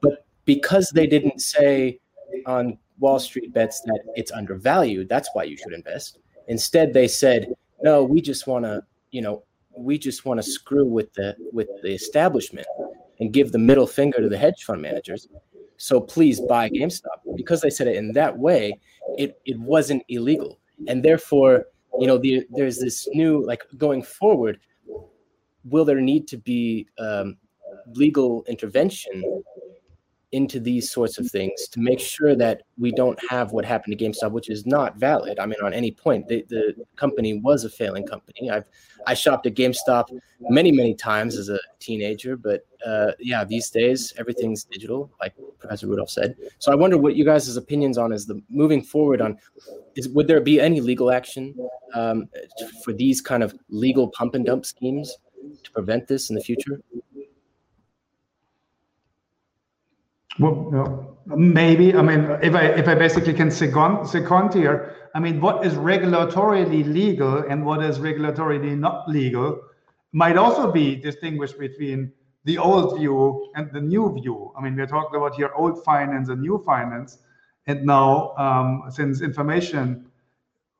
[0.00, 1.98] but because they didn't say
[2.46, 5.08] on Wall Street bets that it's undervalued.
[5.08, 6.18] That's why you should invest.
[6.48, 9.42] Instead, they said, no, we just want to, you know,
[9.76, 12.66] we just want to screw with the with the establishment
[13.20, 15.28] and give the middle finger to the hedge fund managers.
[15.78, 18.78] So please buy GameStop because they said it in that way.
[19.18, 20.58] It it wasn't illegal,
[20.88, 21.66] and therefore,
[21.98, 24.58] you know, the, there's this new like going forward.
[25.64, 27.36] Will there need to be um,
[27.94, 29.22] legal intervention
[30.32, 34.04] into these sorts of things to make sure that we don't have what happened to
[34.04, 35.38] GameStop, which is not valid.
[35.38, 38.50] I mean, on any point, the, the company was a failing company.
[38.50, 38.68] I've
[39.06, 40.06] I shopped at GameStop
[40.40, 45.86] many many times as a teenager, but uh, yeah, these days everything's digital, like Professor
[45.86, 46.34] Rudolf said.
[46.58, 49.38] So I wonder what you guys' opinions on is the moving forward on
[49.94, 51.54] is would there be any legal action
[51.94, 52.28] um,
[52.84, 55.16] for these kind of legal pump and dump schemes
[55.62, 56.82] to prevent this in the future?
[60.38, 61.94] Well, maybe.
[61.94, 65.74] I mean, if I if I basically can second second here, I mean, what is
[65.74, 69.60] regulatorily legal and what is regulatorily not legal
[70.12, 72.12] might also be distinguished between
[72.44, 74.52] the old view and the new view.
[74.56, 77.18] I mean, we're talking about here old finance and new finance,
[77.66, 80.06] and now um, since information,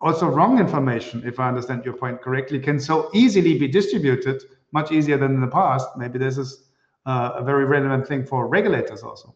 [0.01, 4.43] also wrong information, if I understand your point correctly, can so easily be distributed,
[4.73, 5.89] much easier than in the past.
[5.97, 6.69] Maybe this is
[7.07, 9.35] uh, a very relevant thing for regulators also.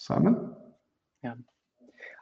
[0.00, 0.54] Simon?
[1.22, 1.34] Yeah.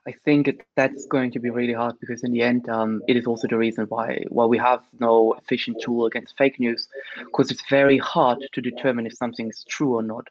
[0.06, 3.26] I think that's going to be really hard because in the end, um, it is
[3.26, 6.88] also the reason why why we have no efficient tool against fake news,
[7.26, 10.26] because it's very hard to determine if something is true or not,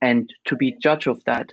[0.00, 1.50] and to be judge of that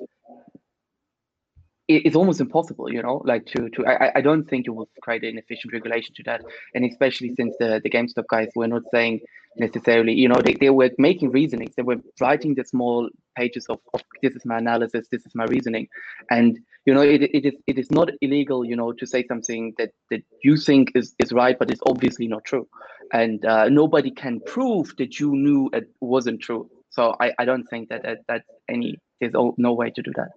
[1.88, 5.24] it's almost impossible, you know, like to to I, I don't think you will create
[5.24, 6.42] an efficient regulation to that.
[6.74, 9.20] And especially since the, the GameStop guys were not saying
[9.58, 11.76] necessarily, you know, they, they were making reasonings.
[11.76, 15.44] They were writing the small pages of, of this is my analysis, this is my
[15.46, 15.88] reasoning.
[16.30, 19.74] And you know, it, it is it is not illegal, you know, to say something
[19.78, 22.68] that, that you think is, is right, but it's obviously not true.
[23.12, 26.70] And uh, nobody can prove that you knew it wasn't true.
[26.90, 30.30] So I, I don't think that, that that's any there's no way to do that.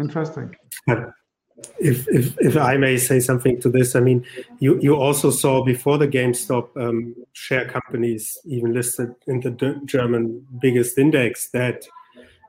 [0.00, 0.56] Interesting.
[1.78, 4.24] If, if, if I may say something to this, I mean,
[4.60, 10.46] you, you also saw before the GameStop um, share companies, even listed in the German
[10.60, 11.84] biggest index, that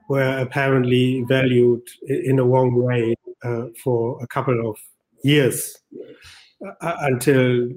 [0.08, 4.78] were apparently valued in a wrong way uh, for a couple of
[5.24, 5.78] years
[6.82, 7.70] uh, until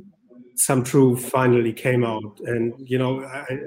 [0.57, 2.38] some truth finally came out.
[2.47, 3.59] And you know I,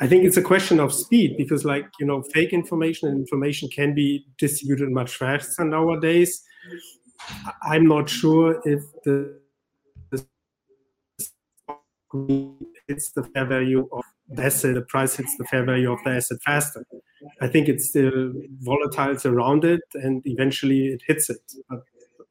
[0.00, 3.68] I think it's a question of speed because like you know fake information and information
[3.68, 6.42] can be distributed much faster nowadays.
[7.62, 9.40] I'm not sure if the,
[10.10, 10.26] the
[12.88, 16.10] it's the fair value of the asset the price hits the fair value of the
[16.10, 16.84] asset faster.
[17.40, 21.40] I think it's still volatile around it and eventually it hits it.
[21.68, 21.82] But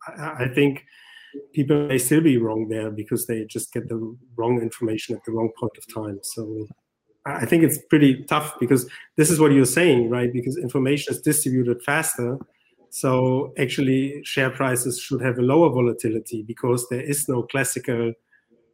[0.08, 0.86] I, I think
[1.54, 5.32] people may still be wrong there because they just get the wrong information at the
[5.32, 6.20] wrong point of time.
[6.22, 6.68] So
[7.26, 10.32] I think it's pretty tough because this is what you're saying, right?
[10.32, 12.38] Because information is distributed faster.
[12.90, 18.14] So actually, share prices should have a lower volatility because there is no classical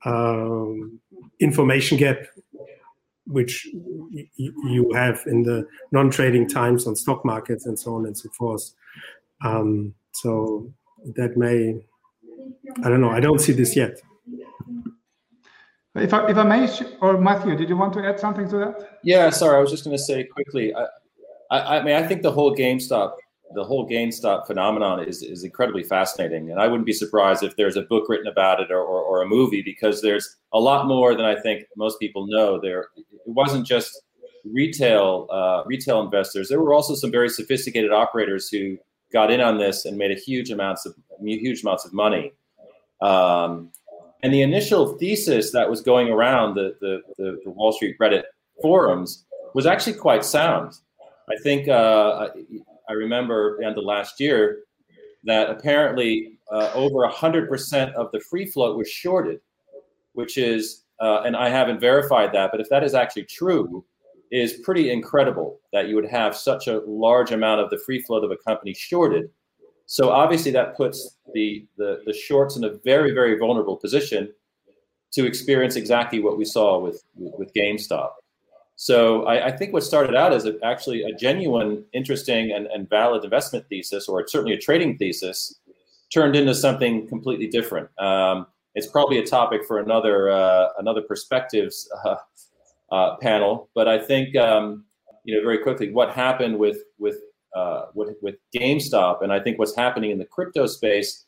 [0.05, 0.99] um,
[1.39, 2.17] information gap,
[3.25, 8.17] which y- you have in the non-trading times on stock markets and so on and
[8.17, 8.73] so forth.
[9.43, 10.71] Um, so
[11.15, 11.81] that may
[12.83, 13.09] I don't know.
[13.09, 14.01] I don't see this yet.
[15.95, 16.69] If I, if I may,
[17.01, 18.99] or Matthew, did you want to add something to that?
[19.03, 19.57] Yeah, sorry.
[19.57, 20.73] I was just going to say quickly.
[20.73, 20.85] I,
[21.51, 23.15] I, I mean, I think the whole GameStop,
[23.55, 27.75] the whole GameStop phenomenon is is incredibly fascinating, and I wouldn't be surprised if there's
[27.75, 31.13] a book written about it or, or, or a movie because there's a lot more
[31.13, 32.57] than I think most people know.
[32.61, 34.01] There, it wasn't just
[34.45, 36.47] retail uh, retail investors.
[36.47, 38.77] There were also some very sophisticated operators who
[39.11, 42.31] got in on this and made a huge amounts of huge amounts of money.
[43.01, 43.71] Um,
[44.23, 48.23] and the initial thesis that was going around the, the, the, the, Wall Street Reddit
[48.61, 50.73] forums was actually quite sound.
[51.29, 52.29] I think uh,
[52.87, 54.59] I, remember end of last year
[55.23, 59.39] that apparently uh, over 100% of the free float was shorted,
[60.13, 63.83] which is, uh, and I haven't verified that, but if that is actually true,
[64.31, 68.23] is pretty incredible that you would have such a large amount of the free float
[68.23, 69.29] of a company shorted.
[69.91, 74.31] So obviously that puts the, the, the shorts in a very, very vulnerable position
[75.11, 78.11] to experience exactly what we saw with, with GameStop.
[78.77, 82.89] So I, I think what started out as a, actually a genuine, interesting, and, and
[82.89, 85.59] valid investment thesis, or certainly a trading thesis,
[86.09, 87.89] turned into something completely different.
[87.99, 92.15] Um, it's probably a topic for another uh, another perspectives uh,
[92.93, 93.67] uh, panel.
[93.75, 94.85] But I think um,
[95.25, 97.17] you know very quickly what happened with with
[97.55, 101.25] uh, with with GameStop, and I think what's happening in the crypto space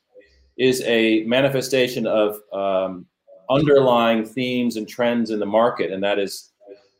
[0.57, 3.05] is a manifestation of um,
[3.49, 6.49] underlying themes and trends in the market, and that is.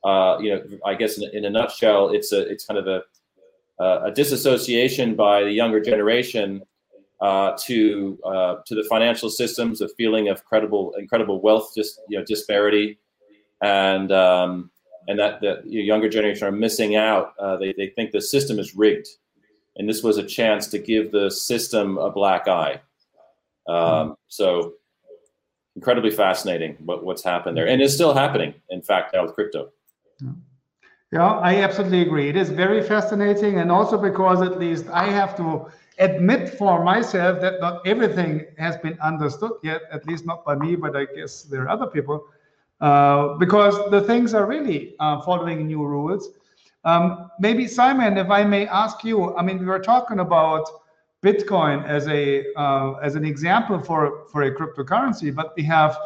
[0.06, 3.04] Uh, you know, I guess in, in, a nutshell, it's a it's kind of a
[3.80, 6.62] a disassociation by the younger generation
[7.24, 12.20] uh, to uh, to the financial systems, a feeling of credible incredible wealth, just you
[12.20, 13.00] know disparity,
[13.62, 14.70] and um,
[15.08, 17.34] and that the younger generation are missing out.
[17.39, 19.08] Uh, they, they think the system is rigged.
[19.76, 22.82] And this was a chance to give the system a black eye.
[23.68, 24.74] Um, so
[25.76, 27.68] incredibly fascinating what, what's happened there.
[27.68, 29.72] And it's still happening, in fact, now with crypto.
[31.12, 32.30] Yeah, I absolutely agree.
[32.30, 33.60] It is very fascinating.
[33.60, 35.68] And also because at least I have to
[35.99, 40.76] admit for myself that not everything has been understood yet, at least not by me,
[40.76, 42.26] but I guess there are other people,
[42.84, 46.32] uh, because the things are really uh, following new rules.
[46.84, 50.68] Um, maybe Simon, if I may ask you, I mean, we were talking about
[51.24, 55.98] Bitcoin as a uh, as an example for for a cryptocurrency, but we have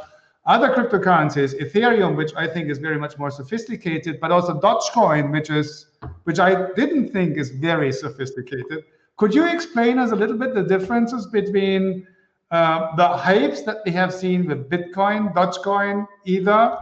[0.45, 5.49] other cryptocurrencies, Ethereum, which I think is very much more sophisticated, but also Dogecoin, which
[5.49, 5.87] is
[6.25, 8.83] which I didn't think is very sophisticated.
[9.17, 12.05] Could you explain us a little bit the differences between
[12.51, 16.77] uh, the hypes that we have seen with Bitcoin, Dogecoin, Ether?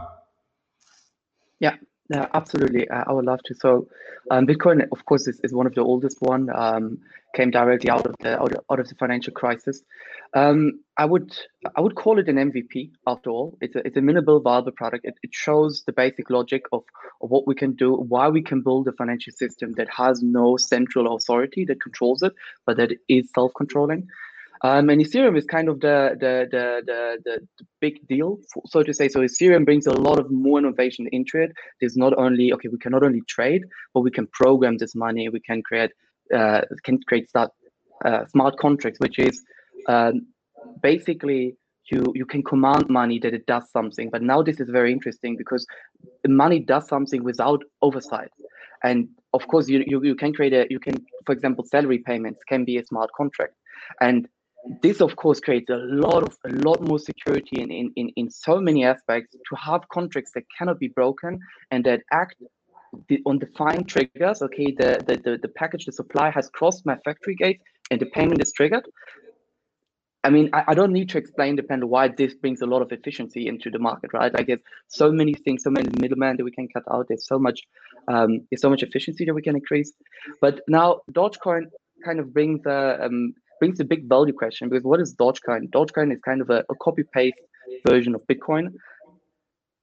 [1.60, 1.76] Yeah,
[2.10, 2.88] yeah, absolutely.
[2.88, 3.54] Uh, I would love to.
[3.54, 3.88] So,
[4.30, 6.48] um, Bitcoin, of course, is, is one of the oldest one.
[6.54, 6.98] Um,
[7.34, 9.82] came directly out of the out of, out of the financial crisis.
[10.34, 11.36] Um, I would
[11.76, 12.90] I would call it an MVP.
[13.06, 15.04] After all, it's a it's a minimal viable product.
[15.04, 16.84] It, it shows the basic logic of,
[17.20, 20.56] of what we can do, why we can build a financial system that has no
[20.56, 22.32] central authority that controls it,
[22.64, 24.08] but that is self-controlling.
[24.62, 28.82] Um, and Ethereum is kind of the the the the, the, the big deal, so
[28.82, 29.08] to say.
[29.08, 31.52] So Ethereum brings a lot of more innovation into it.
[31.80, 33.62] There's not only okay, we can not only trade,
[33.94, 35.28] but we can program this money.
[35.28, 35.90] We can create
[36.34, 37.50] uh, can create start,
[38.04, 39.42] uh, smart contracts, which is
[39.88, 40.26] um,
[40.82, 41.56] basically
[41.90, 44.10] you you can command money that it does something.
[44.10, 45.66] But now this is very interesting because
[46.22, 48.30] the money does something without oversight.
[48.82, 50.94] And of course, you, you, you can create a you can,
[51.24, 53.54] for example, salary payments can be a smart contract,
[54.00, 54.28] and
[54.82, 58.30] this of course creates a lot of a lot more security in, in, in, in
[58.30, 61.38] so many aspects to have contracts that cannot be broken
[61.70, 62.36] and that act
[63.08, 66.96] the, on defined triggers okay the, the the the package the supply has crossed my
[67.04, 67.60] factory gate
[67.90, 68.86] and the payment is triggered
[70.24, 72.90] I mean, I, I, don't need to explain depend why this brings a lot of
[72.90, 74.34] efficiency into the market, right?
[74.34, 74.58] Like there's
[74.88, 77.06] so many things, so many middlemen that we can cut out.
[77.06, 77.60] There's so much,
[78.08, 79.92] um, there's so much efficiency that we can increase.
[80.40, 81.66] But now Dogecoin
[82.04, 85.70] kind of brings a um, brings a big value question because what is Dogecoin?
[85.70, 87.36] Dogecoin is kind of a, a copy paste
[87.86, 88.72] version of Bitcoin.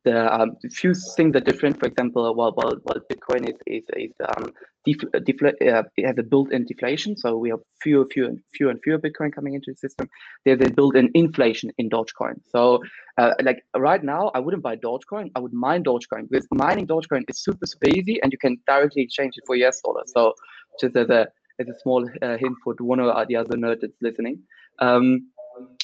[0.06, 1.80] The um, few things that are different.
[1.80, 4.52] For example, while while, while Bitcoin is is, is um,
[4.86, 8.72] def- defl- uh, it has a built-in deflation, so we have fewer, fewer, and fewer
[8.72, 10.10] and fewer Bitcoin coming into the system.
[10.44, 12.42] There's a built-in inflation in Dogecoin.
[12.50, 12.84] So,
[13.18, 15.32] uh, like right now, I wouldn't buy Dogecoin.
[15.38, 19.04] I would mine Dogecoin because mining Dogecoin is super super easy, and you can directly
[19.04, 20.12] exchange it for US dollars.
[20.14, 20.34] So,
[20.82, 21.28] just as a
[21.60, 24.42] as a small uh, hint for one or the other nerd that's listening.
[24.80, 25.30] Um,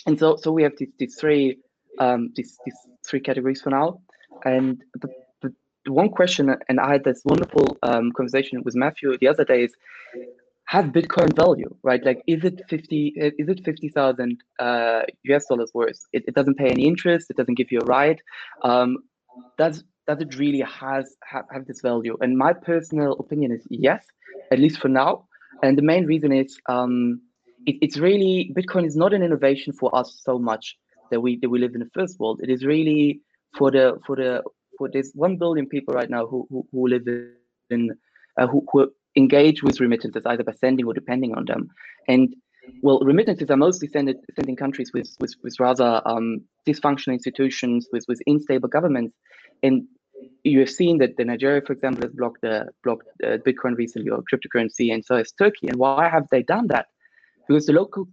[0.05, 1.59] and so, so we have these, these three
[1.99, 4.01] um, these, these three categories for now.
[4.45, 5.09] And the,
[5.41, 5.53] the,
[5.91, 9.73] one question, and I had this wonderful um, conversation with Matthew the other day is,
[10.65, 12.03] has Bitcoin value, right?
[12.05, 13.13] Like, is it fifty?
[13.15, 15.99] Is it fifty thousand uh, US dollars worth?
[16.13, 17.31] It, it, doesn't pay any interest.
[17.31, 18.21] It doesn't give you a ride.
[18.63, 18.97] Um,
[19.57, 22.15] does does it really has have, have this value?
[22.21, 24.05] And my personal opinion is yes,
[24.51, 25.25] at least for now.
[25.63, 27.21] And the main reason is um,
[27.65, 30.77] it, it's really Bitcoin is not an innovation for us so much
[31.11, 32.39] that we that we live in the first world.
[32.43, 33.21] It is really
[33.57, 34.43] for the for the
[34.77, 37.03] for this one billion people right now who who, who live
[37.69, 37.91] in
[38.39, 41.69] uh, who, who engage with remittances either by sending or depending on them.
[42.07, 42.35] And
[42.81, 48.05] well, remittances are mostly sent in countries with with, with rather um, dysfunctional institutions, with
[48.07, 49.15] with unstable governments,
[49.63, 49.87] and
[50.43, 54.09] you have seen that the Nigeria, for example, has blocked the blocked uh, Bitcoin recently
[54.11, 55.67] or cryptocurrency, and so has Turkey.
[55.67, 56.87] And why have they done that?
[57.47, 58.07] Because the local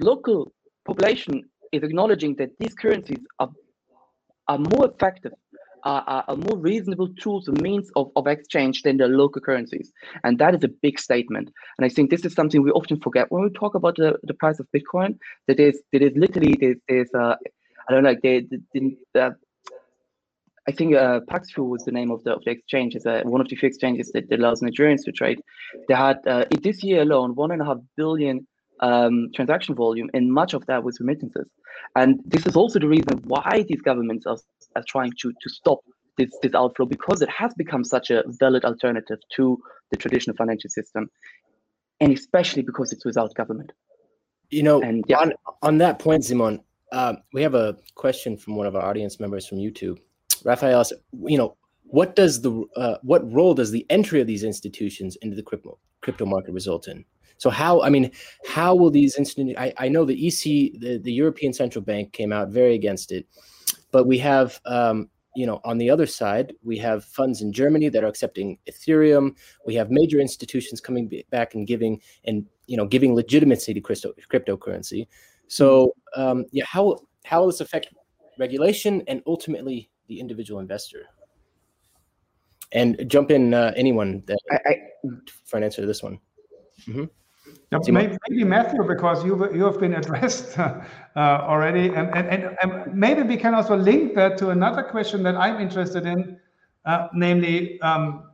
[0.00, 0.52] local
[0.84, 1.42] population
[1.72, 3.50] is acknowledging that these currencies are
[4.48, 5.32] are more effective,
[5.84, 9.90] are, are more reasonable tools and means of, of exchange than the local currencies.
[10.22, 11.50] And that is a big statement.
[11.78, 14.34] And I think this is something we often forget when we talk about the, the
[14.34, 15.18] price of Bitcoin.
[15.48, 17.36] That is that is literally there's, there's uh,
[17.88, 18.22] I don't know, like
[20.66, 22.94] I think uh, Paxful was the name of the, of the exchange.
[22.94, 25.40] It's uh, one of the few exchanges that, allows Nigerians to trade.
[25.88, 28.46] They had uh, this year alone one and a half billion
[28.80, 31.46] um, transaction volume, and much of that was remittances.
[31.96, 34.38] And this is also the reason why these governments are,
[34.74, 35.80] are trying to to stop
[36.16, 39.58] this this outflow because it has become such a valid alternative to
[39.90, 41.08] the traditional financial system,
[42.00, 43.72] and especially because it's without government.
[44.50, 45.18] You know, and, yeah.
[45.18, 46.60] on on that point, Simon,
[46.92, 49.98] uh, we have a question from one of our audience members from YouTube.
[50.44, 50.84] Raphael,
[51.24, 55.36] you know, what does the uh, what role does the entry of these institutions into
[55.36, 57.04] the crypto crypto market result in?
[57.38, 58.10] So how I mean,
[58.46, 59.58] how will these institutions?
[59.58, 63.26] I, I know the EC, the, the European Central Bank came out very against it,
[63.90, 67.88] but we have um, you know, on the other side, we have funds in Germany
[67.88, 69.36] that are accepting Ethereum.
[69.66, 74.12] We have major institutions coming back and giving and you know giving legitimacy to crypto,
[74.32, 75.08] cryptocurrency.
[75.48, 77.88] So um, yeah, how how will this affect
[78.38, 81.06] regulation and ultimately the individual investor?
[82.72, 84.76] And jump in, uh, anyone that I, I,
[85.44, 86.18] for an answer to this one.
[86.88, 87.92] Mm-hmm.
[87.92, 90.82] maybe, maybe, Matthew, because you you have been addressed uh,
[91.16, 95.36] already, and, and, and, and, maybe we can also link that to another question that
[95.36, 96.38] I'm interested in,
[96.84, 98.30] uh, namely, um,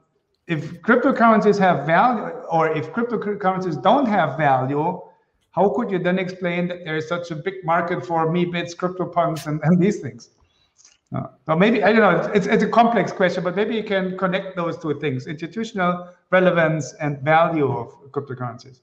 [0.46, 5.00] if cryptocurrencies have value, or if cryptocurrencies don't have value,
[5.52, 9.46] how could you then explain that there is such a big market for Meebits, CryptoPunks,
[9.46, 10.30] and, and these things?
[11.14, 12.32] Uh, so maybe I don't know.
[12.32, 16.92] It's, it's a complex question, but maybe you can connect those two things: institutional relevance
[16.94, 18.80] and value of cryptocurrencies.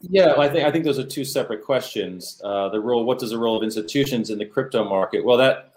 [0.00, 2.40] Yeah, I think I think those are two separate questions.
[2.42, 5.24] Uh, the role, what does the role of institutions in the crypto market?
[5.24, 5.72] Well, that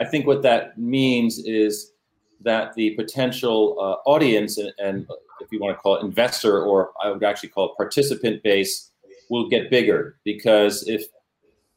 [0.00, 1.92] I think what that means is
[2.40, 5.06] that the potential uh, audience and, and,
[5.40, 8.90] if you want to call it investor, or I would actually call it participant base,
[9.30, 11.06] will get bigger because if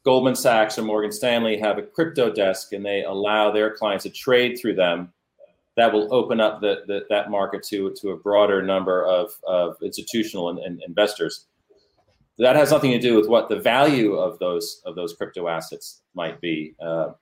[0.04, 4.10] Goldman Sachs or Morgan Stanley have a crypto desk and they allow their clients to
[4.10, 5.12] trade through them,
[5.76, 9.76] that will open up the, the that market to to a broader number of, of
[9.82, 11.46] institutional and, and, investors.
[12.38, 16.02] That has nothing to do with what the value of those of those crypto assets
[16.14, 16.74] might be.
[16.80, 17.12] Uh,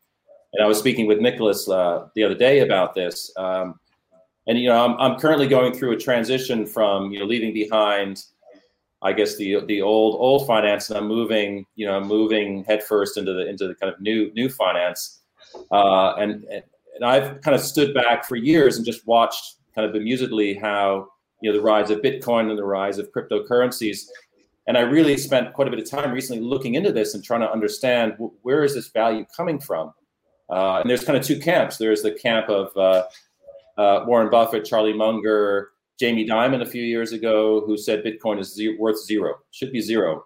[0.53, 3.33] and I was speaking with Nicholas uh, the other day about this.
[3.37, 3.79] Um,
[4.47, 8.25] and you know, I'm, I'm currently going through a transition from you know leaving behind
[9.03, 13.33] I guess the the old old finance, and I'm moving, you know, moving headfirst into
[13.33, 15.23] the into the kind of new new finance,
[15.71, 19.95] uh, and and I've kind of stood back for years and just watched kind of
[19.95, 21.09] bemusedly how
[21.41, 24.07] you know the rise of Bitcoin and the rise of cryptocurrencies,
[24.67, 27.41] and I really spent quite a bit of time recently looking into this and trying
[27.41, 29.95] to understand where is this value coming from,
[30.51, 31.79] uh, and there's kind of two camps.
[31.79, 33.05] There's the camp of uh,
[33.81, 35.71] uh Warren Buffett, Charlie Munger,
[36.01, 40.25] Jamie Dimon a few years ago who said Bitcoin is worth zero, should be zero.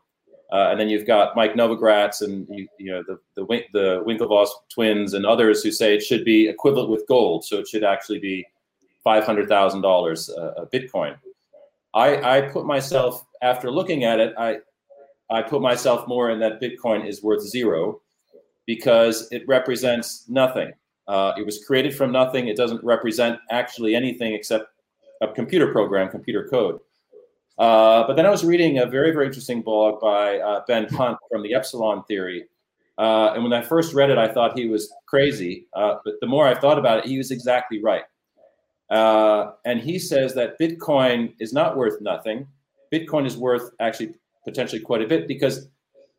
[0.53, 4.51] Uh, and then you've got Mike Novogratz and you, you know the the, the Winklevoss
[4.73, 8.21] twins and others who say it should be equivalent with gold, so it should actually
[8.21, 8.47] be
[9.03, 11.17] five hundred thousand dollars a Bitcoin.
[11.93, 14.59] I, I put myself after looking at it, I
[15.29, 18.01] I put myself more in that Bitcoin is worth zero
[18.65, 20.73] because it represents nothing.
[21.09, 22.47] Uh, it was created from nothing.
[22.47, 24.74] It doesn't represent actually anything except
[25.23, 26.81] a computer program, computer code.
[27.59, 31.19] Uh, but then I was reading a very, very interesting blog by uh, Ben Hunt
[31.31, 32.47] from the Epsilon Theory.
[32.99, 35.67] Uh, and when I first read it, I thought he was crazy.
[35.75, 38.05] Uh, but the more I thought about it, he was exactly right.
[38.91, 42.47] Uh, and he says that Bitcoin is not worth nothing.
[42.93, 45.69] Bitcoin is worth actually potentially quite a bit because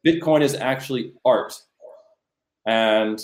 [0.06, 1.54] Bitcoin is actually art.
[2.66, 3.22] And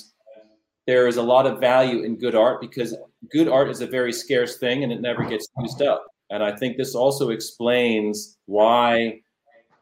[0.88, 2.96] there is a lot of value in good art because
[3.32, 6.06] good art is a very scarce thing and it never gets used up.
[6.30, 9.22] And I think this also explains why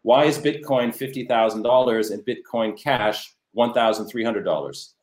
[0.04, 4.96] why is Bitcoin fifty thousand dollars and Bitcoin Cash one thousand three hundred dollars?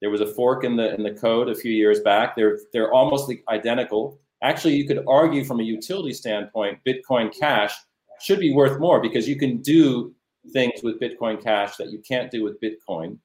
[0.00, 2.34] There was a fork in the in the code a few years back.
[2.34, 4.18] They're they're almost identical.
[4.42, 7.74] Actually, you could argue from a utility standpoint, Bitcoin Cash
[8.20, 10.14] should be worth more because you can do
[10.52, 13.18] things with Bitcoin Cash that you can't do with Bitcoin.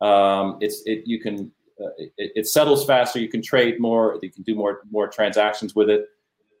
[0.00, 3.18] Um, it's it you can uh, it, it, settles faster.
[3.18, 4.18] You can trade more.
[4.22, 6.06] You can do more more transactions with it.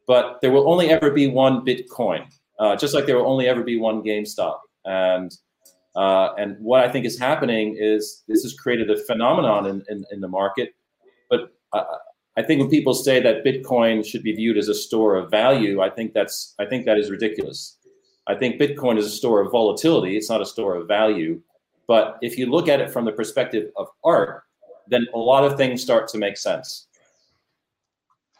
[0.06, 2.26] But there will only ever be one Bitcoin,
[2.58, 4.58] uh, just like there will only ever be one GameStop.
[4.84, 5.34] And
[5.96, 10.04] uh, and what I think is happening is this has created a phenomenon in, in,
[10.10, 10.74] in the market.
[11.30, 11.84] But uh,
[12.36, 15.80] I think when people say that Bitcoin should be viewed as a store of value,
[15.80, 17.78] I think that's I think that is ridiculous.
[18.26, 20.16] I think Bitcoin is a store of volatility.
[20.16, 21.40] It's not a store of value.
[21.86, 24.44] But if you look at it from the perspective of art,
[24.88, 26.86] then a lot of things start to make sense.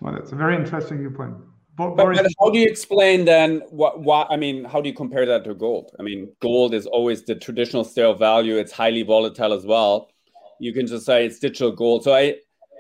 [0.01, 1.35] Well, that's a very interesting viewpoint.
[1.77, 4.65] But, but, how do you explain then what, what I mean?
[4.65, 5.91] How do you compare that to gold?
[5.99, 8.57] I mean, gold is always the traditional store of value.
[8.59, 10.09] It's highly volatile as well.
[10.61, 12.05] You can just say it's digital gold.
[12.05, 12.37] So I,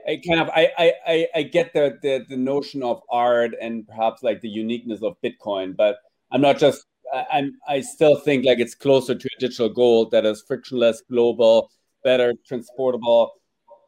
[0.07, 4.23] I kind of I I I get the, the the notion of art and perhaps
[4.23, 5.97] like the uniqueness of Bitcoin, but
[6.31, 6.85] I'm not just
[7.33, 11.71] I'm I still think like it's closer to a digital gold that is frictionless, global,
[12.03, 13.33] better transportable,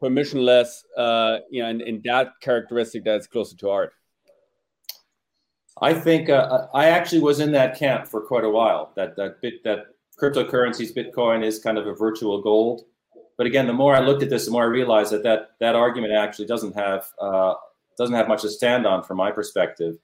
[0.03, 3.93] permissionless, uh, you know, and, in that characteristic that's closer to art.
[5.83, 8.93] I think uh, I actually was in that camp for quite a while.
[8.97, 9.87] That that bit that
[10.21, 12.83] cryptocurrencies, Bitcoin is kind of a virtual gold.
[13.37, 15.75] But again, the more I looked at this, the more I realized that that, that
[15.75, 17.55] argument actually doesn't have uh,
[17.99, 19.97] doesn't have much to stand on from my perspective.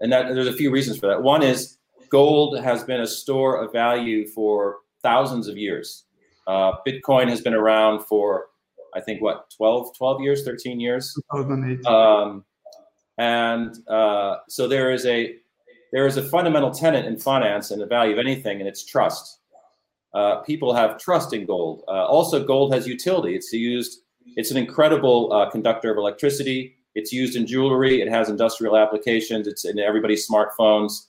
[0.00, 1.22] And that there's a few reasons for that.
[1.22, 1.77] One is
[2.10, 6.04] gold has been a store of value for thousands of years.
[6.46, 8.46] Uh, Bitcoin has been around for
[8.94, 11.14] I think what 12, 12 years, 13 years.
[11.32, 11.84] 2008.
[11.86, 12.44] Um,
[13.18, 15.36] and uh, so there is a
[15.92, 19.40] there is a fundamental tenet in finance and the value of anything, and it's trust.
[20.14, 21.82] Uh, people have trust in gold.
[21.88, 23.34] Uh, also, gold has utility.
[23.34, 24.00] It's used.
[24.36, 26.76] It's an incredible uh, conductor of electricity.
[26.94, 28.00] It's used in jewelry.
[28.02, 29.46] It has industrial applications.
[29.46, 31.06] It's in everybody's smartphones.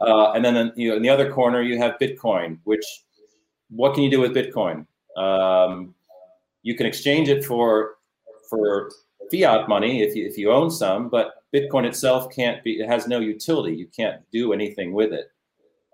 [0.00, 2.58] Uh, and then you know, in the other corner, you have Bitcoin.
[2.64, 2.84] Which,
[3.68, 4.86] what can you do with Bitcoin?
[5.16, 5.94] Um,
[6.62, 7.96] you can exchange it for
[8.48, 8.90] for
[9.30, 12.80] fiat money if you, if you own some, but Bitcoin itself can't be.
[12.80, 13.76] It has no utility.
[13.76, 15.30] You can't do anything with it.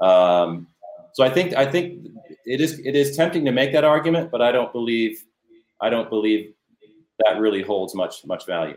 [0.05, 0.69] Um,
[1.13, 2.07] so I think I think
[2.45, 5.25] it is it is tempting to make that argument, but I don't believe
[5.81, 6.53] I don't believe
[7.25, 8.77] that really holds much much value.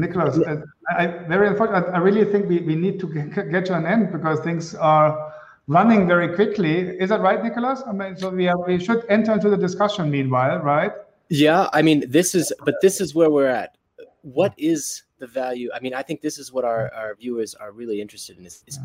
[0.00, 1.90] Nicholas, uh, I, I very unfortunate.
[1.92, 5.32] I really think we, we need to get to an end because things are
[5.66, 6.80] running very quickly.
[6.80, 7.82] Is that right, Nicholas?
[7.86, 10.92] I mean, so we are, we should enter into the discussion meanwhile, right?
[11.28, 13.76] Yeah, I mean, this is, but this is where we're at.
[14.22, 15.70] What is the value?
[15.74, 18.64] I mean, I think this is what our, our viewers are really interested in is,
[18.66, 18.78] is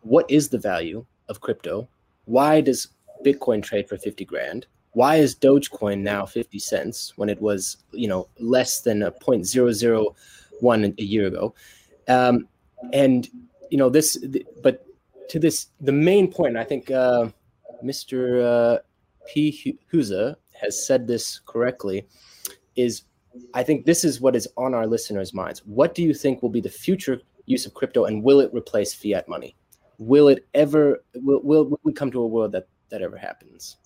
[0.00, 1.88] what is the value of crypto?
[2.24, 2.88] Why does
[3.24, 4.66] Bitcoin trade for 50 grand?
[4.92, 9.10] Why is Dogecoin now 50 cents when it was, you know, less than a
[10.62, 11.54] 0.001 a year ago?
[12.08, 12.48] Um,
[12.92, 13.28] and,
[13.70, 14.24] you know, this,
[14.62, 14.86] but
[15.28, 17.28] to this, the main point, I think uh,
[17.84, 18.76] Mr.
[18.76, 18.78] Uh,
[19.26, 19.78] P.
[19.92, 22.06] Huza has said this correctly,
[22.76, 23.02] is
[23.54, 25.60] I think this is what is on our listeners' minds.
[25.66, 28.94] What do you think will be the future use of crypto, and will it replace
[28.94, 29.56] fiat money?
[29.98, 31.02] Will it ever?
[31.14, 33.76] Will, will we come to a world that that ever happens?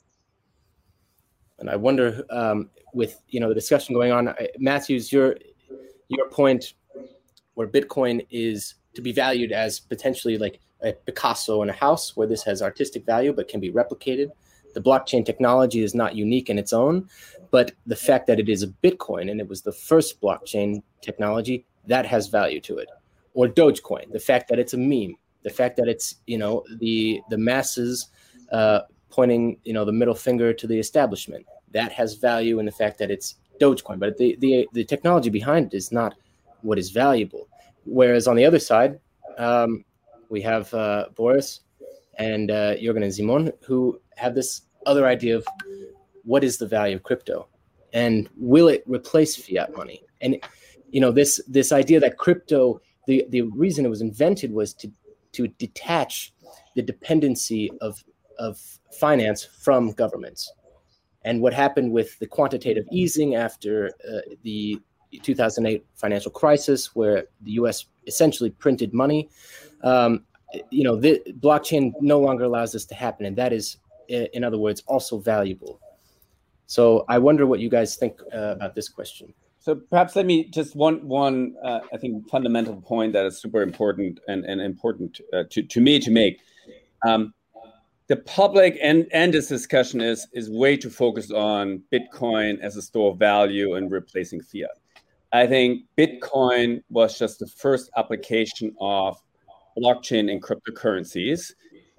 [1.59, 5.37] And I wonder, um, with you know the discussion going on, Matthews, your
[6.11, 6.75] your point,
[7.55, 12.27] where Bitcoin is to be valued as potentially like a Picasso in a house, where
[12.27, 14.31] this has artistic value but can be replicated
[14.75, 17.09] the blockchain technology is not unique in its own,
[17.51, 21.65] but the fact that it is a Bitcoin and it was the first blockchain technology
[21.87, 22.89] that has value to it.
[23.35, 27.21] Or Dogecoin, the fact that it's a meme, the fact that it's you know the
[27.31, 28.09] the masses
[28.53, 32.73] uh, pointing you know the middle finger to the establishment that has value in the
[32.73, 36.15] fact that it's Dogecoin, but the the the technology behind it is not
[36.63, 37.49] what is valuable.
[37.85, 39.01] Whereas on the other side,
[39.39, 39.85] um,
[40.29, 41.61] we have uh, Boris
[42.19, 45.47] and uh, Jürgen and Simon who have this other idea of
[46.25, 47.49] what is the value of crypto
[47.93, 50.37] and will it replace fiat money and
[50.91, 54.91] you know this this idea that crypto the the reason it was invented was to
[55.33, 56.33] to detach
[56.77, 58.03] the dependency of
[58.39, 58.61] of
[58.99, 60.53] finance from governments
[61.25, 64.81] and what happened with the quantitative easing after uh, the
[65.23, 69.29] 2008 financial crisis where the us essentially printed money
[69.83, 70.25] um,
[70.71, 73.79] you know the blockchain no longer allows this to happen and that is
[74.11, 75.81] in other words, also valuable.
[76.67, 79.33] So I wonder what you guys think uh, about this question.
[79.59, 83.61] So perhaps let me just one one uh, I think fundamental point that is super
[83.61, 86.41] important and, and important uh, to, to me to make.
[87.07, 87.35] Um,
[88.11, 92.83] the public and and this discussion is is way too focused on Bitcoin as a
[92.83, 94.77] store of value and replacing fiat.
[95.33, 99.17] I think Bitcoin was just the first application of
[99.79, 101.53] blockchain and cryptocurrencies.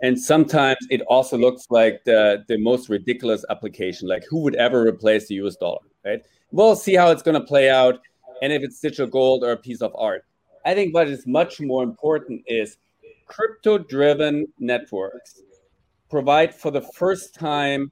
[0.03, 4.85] And sometimes it also looks like the, the most ridiculous application like who would ever
[4.85, 6.21] replace the us dollar right?
[6.51, 8.01] We'll see how it's going to play out
[8.41, 10.25] and if it's digital gold or a piece of art.
[10.65, 12.75] I think what is much more important is
[13.27, 15.41] crypto driven networks
[16.11, 17.91] provide for the first time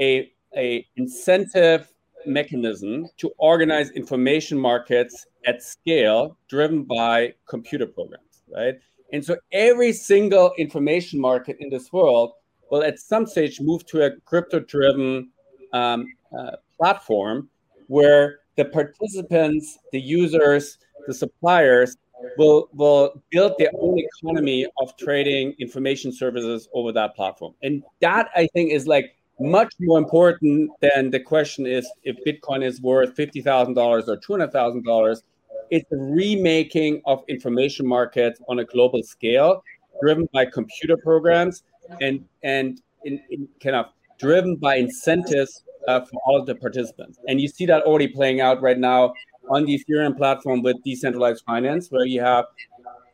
[0.00, 1.92] a, a incentive
[2.26, 8.74] mechanism to organize information markets at scale driven by computer programs right?
[9.12, 12.32] And so every single information market in this world
[12.70, 15.30] will at some stage move to a crypto driven
[15.72, 17.48] um, uh, platform
[17.88, 21.96] where the participants, the users, the suppliers
[22.36, 27.54] will, will build their own economy of trading information services over that platform.
[27.62, 32.64] And that I think is like much more important than the question is if Bitcoin
[32.64, 35.22] is worth $50,000 or $200,000
[35.70, 39.62] it's a remaking of information markets on a global scale,
[40.00, 41.62] driven by computer programs
[42.00, 43.86] and and in, in kind of
[44.18, 47.18] driven by incentives uh, for all of the participants.
[47.28, 49.14] And you see that already playing out right now
[49.50, 52.46] on the Ethereum platform with decentralized finance, where you have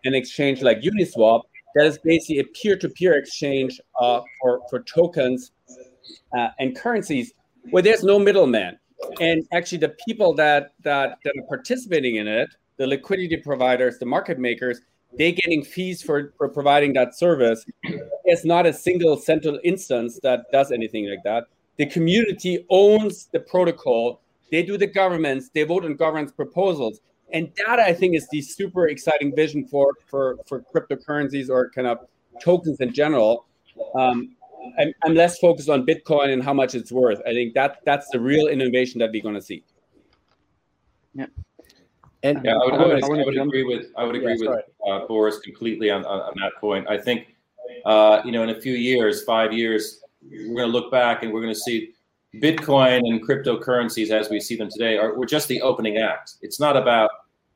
[0.05, 1.43] an exchange like Uniswap
[1.75, 5.53] that is basically a peer-to-peer exchange uh, for for tokens
[6.37, 7.33] uh, and currencies
[7.71, 8.79] where there's no middleman.
[9.21, 14.07] And actually the people that that that are participating in it the liquidity providers the
[14.07, 14.81] market makers
[15.19, 17.65] they're getting fees for for providing that service.
[18.25, 21.45] It's not a single central instance that does anything like that.
[21.79, 24.21] The community owns the protocol
[24.51, 27.01] they do the governments, they vote on governance proposals.
[27.33, 31.87] And that I think is the super exciting vision for for for cryptocurrencies or kind
[31.87, 31.99] of
[32.43, 33.47] tokens in general.
[33.95, 34.37] Um,
[34.79, 37.21] I'm, I'm less focused on Bitcoin and how much it's worth.
[37.27, 39.65] I think that that's the real innovation that we're going to see.
[41.15, 41.27] Yeah.
[42.23, 44.65] And yeah, I would, I would, I would agree with I would agree yeah, with
[44.87, 46.87] uh, Boris completely on, on, on that point.
[46.89, 47.35] I think
[47.87, 51.33] uh, you know in a few years, five years, we're going to look back and
[51.33, 51.93] we're going to see
[52.37, 56.35] Bitcoin and cryptocurrencies as we see them today are we're just the opening act.
[56.43, 57.11] It's not about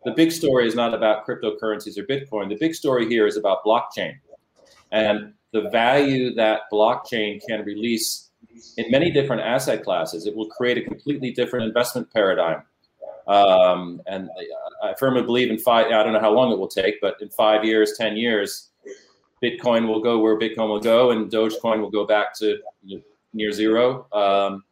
[0.04, 2.48] the big story is not about cryptocurrencies or Bitcoin.
[2.48, 4.14] The big story here is about blockchain
[4.90, 8.30] and the value that blockchain can release
[8.76, 10.26] in many different asset classes.
[10.26, 12.62] It will create a completely different investment paradigm.
[13.26, 14.28] Um, and
[14.82, 17.30] I firmly believe in five, I don't know how long it will take, but in
[17.30, 18.70] five years, 10 years,
[19.42, 23.02] Bitcoin will go where Bitcoin will go and Dogecoin will go back to you know,
[23.34, 24.06] near zero.
[24.12, 24.64] Um,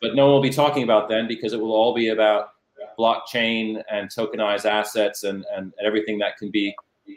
[0.00, 2.50] but no one will be talking about then because it will all be about
[2.98, 6.74] blockchain and tokenized assets and, and, and everything that can be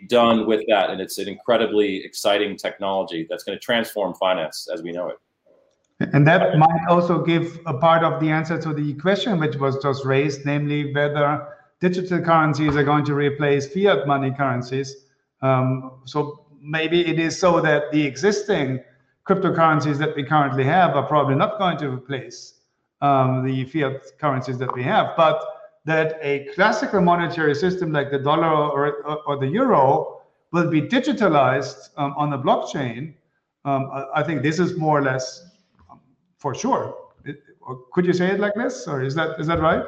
[0.07, 0.89] done with that.
[0.89, 5.17] And it's an incredibly exciting technology that's going to transform finance as we know it.
[6.13, 9.81] And that might also give a part of the answer to the question which was
[9.83, 11.45] just raised, namely whether
[11.81, 14.95] digital currencies are going to replace fiat money currencies.
[15.41, 18.79] Um, so maybe it is so that the existing
[19.29, 22.55] cryptocurrencies that we currently have are probably not going to replace
[23.01, 25.39] um, the fiat currencies that we have, but
[25.85, 30.21] that a classical monetary system like the dollar or, or, or the euro
[30.51, 33.13] will be digitalized um, on the blockchain.
[33.65, 35.45] Um, I, I think this is more or less
[36.39, 36.95] for sure.
[37.23, 37.37] It,
[37.93, 39.83] could you say it like this, or is that is that right?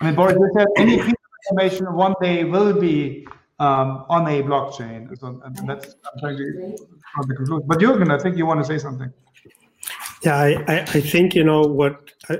[0.00, 1.02] I mean, Boris, you said any
[1.50, 3.26] information one day will be
[3.58, 5.18] um, on a blockchain.
[5.18, 6.76] So, that's I'm trying to
[7.26, 7.66] the conclusion.
[7.66, 9.12] But Jürgen, I think you want to say something.
[10.22, 12.38] Yeah, I, I, I think you know what I,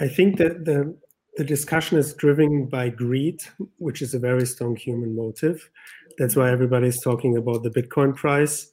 [0.00, 0.96] I think that the
[1.36, 3.42] the discussion is driven by greed,
[3.78, 5.70] which is a very strong human motive.
[6.18, 8.70] That's why everybody's talking about the Bitcoin price.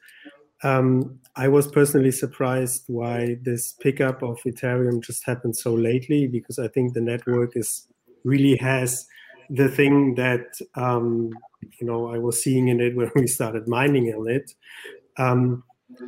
[0.63, 6.57] Um, I was personally surprised why this pickup of Ethereum just happened so lately because
[6.57, 7.87] I think the network is
[8.23, 9.05] really has
[9.49, 11.31] the thing that um,
[11.79, 14.53] you know I was seeing in it when we started mining on it.
[15.17, 15.63] Um,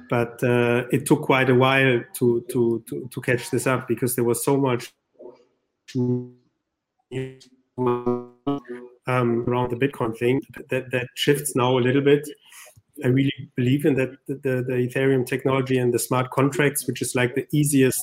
[0.10, 4.16] but uh, it took quite a while to, to to to catch this up because
[4.16, 4.94] there was so much
[5.96, 6.34] um,
[9.08, 12.28] around the Bitcoin thing that that shifts now a little bit
[13.04, 17.02] I really believe in that the, the, the, Ethereum technology and the smart contracts, which
[17.02, 18.02] is like the easiest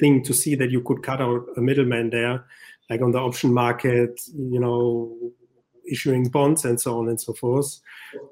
[0.00, 2.44] thing to see that you could cut out a middleman there,
[2.90, 5.16] like on the option market, you know,
[5.90, 7.80] issuing bonds and so on and so forth.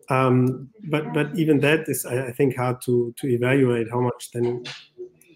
[0.09, 4.31] Um, but but even that is, I, I, think, hard to to evaluate how much
[4.33, 4.65] then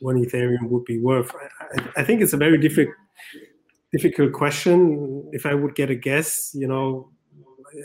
[0.01, 1.35] one Ethereum would be worth.
[1.61, 2.95] I, I think it's a very difficult
[3.93, 5.29] difficult question.
[5.33, 7.11] If I would get a guess, you know,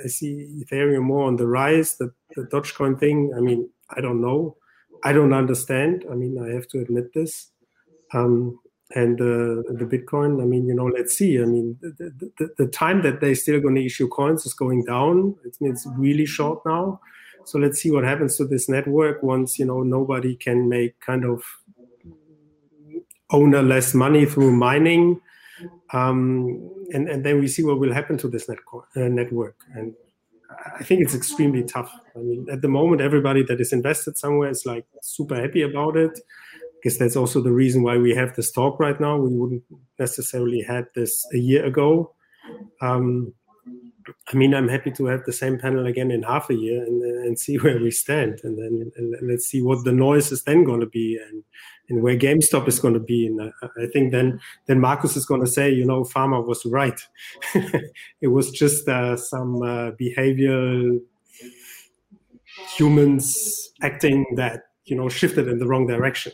[0.04, 1.98] I see Ethereum more on the rise.
[1.98, 4.58] The, the Dogecoin thing, I mean, I don't know.
[5.04, 6.06] I don't understand.
[6.12, 7.52] I mean, I have to admit this.
[8.14, 8.60] Um,
[8.96, 11.40] and uh, the Bitcoin, I mean, you know, let's see.
[11.40, 14.86] I mean, the, the, the time that they're still going to issue coins is going
[14.86, 15.36] down.
[15.46, 17.00] It's, it's really short now.
[17.46, 21.24] So let's see what happens to this network once, you know, nobody can make kind
[21.24, 21.44] of
[23.32, 25.22] ownerless money through mining
[25.94, 28.56] um, and, and then we see what will happen to this uh,
[28.96, 29.56] network.
[29.74, 29.94] And
[30.80, 31.92] I think it's extremely tough.
[32.16, 35.96] I mean, at the moment, everybody that is invested somewhere is like super happy about
[35.98, 36.20] it.
[36.84, 39.18] Guess that's also the reason why we have this talk right now.
[39.18, 39.64] We wouldn't
[39.98, 42.14] necessarily had this a year ago.
[42.82, 43.34] Um,
[44.32, 47.02] I mean, I'm happy to have the same panel again in half a year and,
[47.02, 50.64] and see where we stand, and then and let's see what the noise is then
[50.64, 51.44] going to be, and
[51.90, 53.28] and where GameStop is going to be.
[53.28, 56.66] And I, I think then then Markus is going to say, you know, Fama was
[56.66, 57.00] right.
[58.22, 61.00] it was just uh, some uh, behavioral
[62.76, 66.32] humans acting that you know shifted in the wrong direction.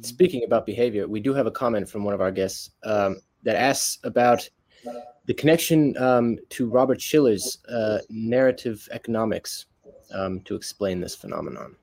[0.00, 3.56] Speaking about behavior, we do have a comment from one of our guests um, that
[3.56, 4.48] asks about
[5.26, 9.66] the connection um, to Robert Shiller's uh, narrative economics
[10.12, 11.76] um, to explain this phenomenon.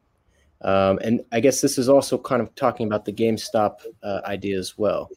[0.62, 4.60] Um, and I guess this is also kind of talking about the GameStop uh, idea
[4.60, 5.10] as well.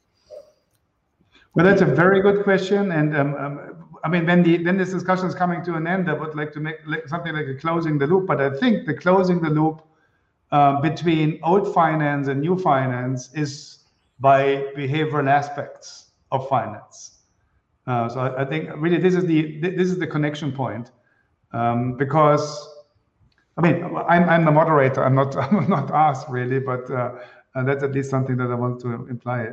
[1.55, 4.91] Well, that's a very good question, and um, um, I mean, when the when this
[4.91, 7.97] discussion is coming to an end, I would like to make something like a closing
[7.97, 8.27] the loop.
[8.27, 9.83] But I think the closing the loop
[10.55, 13.79] uh, between old finance and new finance is
[14.21, 14.39] by
[14.77, 17.19] behavioral aspects of finance.
[17.89, 20.93] Uh, so I, I, think really this is the this is the connection point
[21.53, 22.45] um, because
[23.57, 25.05] I mean, I'm, I'm the moderator.
[25.05, 27.11] I'm not I'm not asked really, but uh,
[27.67, 29.49] that's at least something that I want to imply.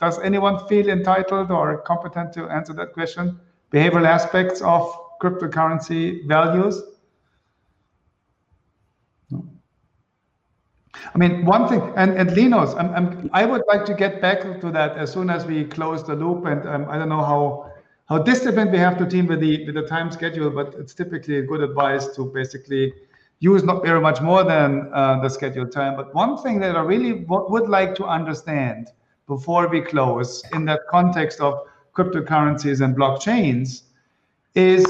[0.00, 3.38] Does anyone feel entitled or competent to answer that question?
[3.70, 6.82] Behavioral aspects of cryptocurrency values?
[9.30, 9.46] No.
[11.14, 14.60] I mean, one thing, and, and Linus, I'm, I'm, i would like to get back
[14.60, 16.46] to that as soon as we close the loop.
[16.46, 17.70] And um, I don't know how
[18.06, 21.40] how disciplined we have to team with the with the time schedule, but it's typically
[21.42, 22.92] good advice to basically
[23.40, 25.96] use not very much more than uh, the scheduled time.
[25.96, 28.90] But one thing that I really would like to understand
[29.26, 33.82] before we close in that context of cryptocurrencies and blockchains
[34.54, 34.84] is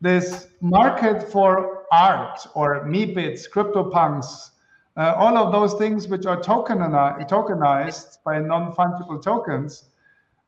[0.00, 4.50] this market for art or Meebits, CryptoPunks,
[4.96, 9.84] uh, all of those things which are tokenized, tokenized by non-fungible tokens.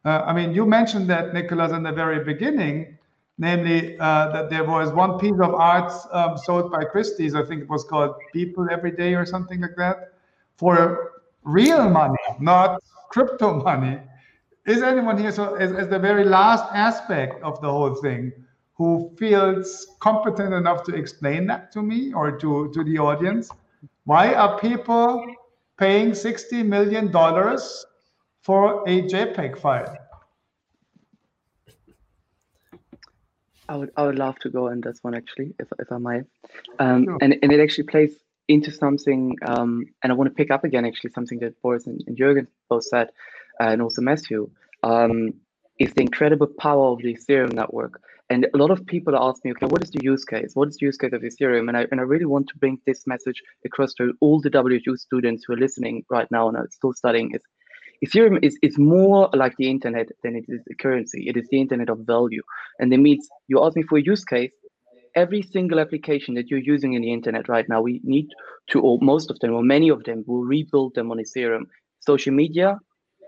[0.05, 2.97] Uh, I mean, you mentioned that, Nicholas, in the very beginning,
[3.39, 7.63] namely uh, that there was one piece of art um, sold by Christie's, I think
[7.63, 10.13] it was called People Every Day or something like that,
[10.57, 13.99] for real money, not crypto money.
[14.65, 18.33] Is anyone here, so as, as the very last aspect of the whole thing,
[18.75, 23.51] who feels competent enough to explain that to me or to, to the audience?
[24.07, 25.27] Why are people
[25.79, 27.11] paying $60 million
[28.41, 29.97] for a JPEG file?
[33.69, 36.23] I would I would love to go on this one actually, if if I might.
[36.79, 37.19] Um, sure.
[37.21, 38.15] and and it actually plays
[38.47, 42.01] into something, um, and I want to pick up again actually something that Boris and,
[42.07, 43.09] and Jürgen both said,
[43.61, 44.49] uh, and also Matthew,
[44.85, 45.35] um,
[45.79, 48.01] is the incredible power of the Ethereum network.
[48.29, 50.51] And a lot of people ask me, okay, what is the use case?
[50.55, 51.69] What is the use case of Ethereum?
[51.69, 54.97] And I and I really want to bring this message across to all the WHU
[54.97, 57.33] students who are listening right now and are still studying.
[57.33, 57.43] Is
[58.05, 61.29] Ethereum is, is more like the internet than it is a currency.
[61.29, 62.43] It is the internet of value.
[62.79, 64.53] And it means you ask me for a use case,
[65.15, 68.29] every single application that you're using in the internet right now, we need
[68.71, 71.63] to, or most of them, or many of them, will rebuild them on Ethereum.
[72.01, 72.79] Social media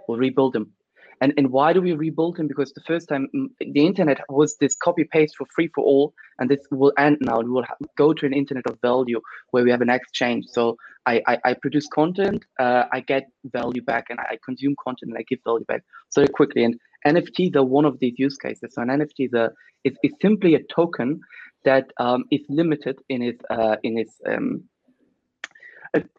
[0.07, 0.73] will rebuild them.
[1.21, 2.47] And, and why do we rebuild them?
[2.49, 6.15] Because the first time mm, the internet was this copy paste for free for all,
[6.39, 7.41] and this will end now.
[7.41, 7.65] We will
[7.97, 10.47] go to an internet of value where we have an exchange.
[10.49, 15.11] So I, I, I produce content, uh, I get value back, and I consume content
[15.11, 16.65] and I give value back so quickly.
[16.65, 18.75] And NFTs are one of these use cases.
[18.75, 19.51] So an NFT is, a,
[19.85, 21.21] is, is simply a token
[21.65, 24.65] that um, is limited in its uh, in its um,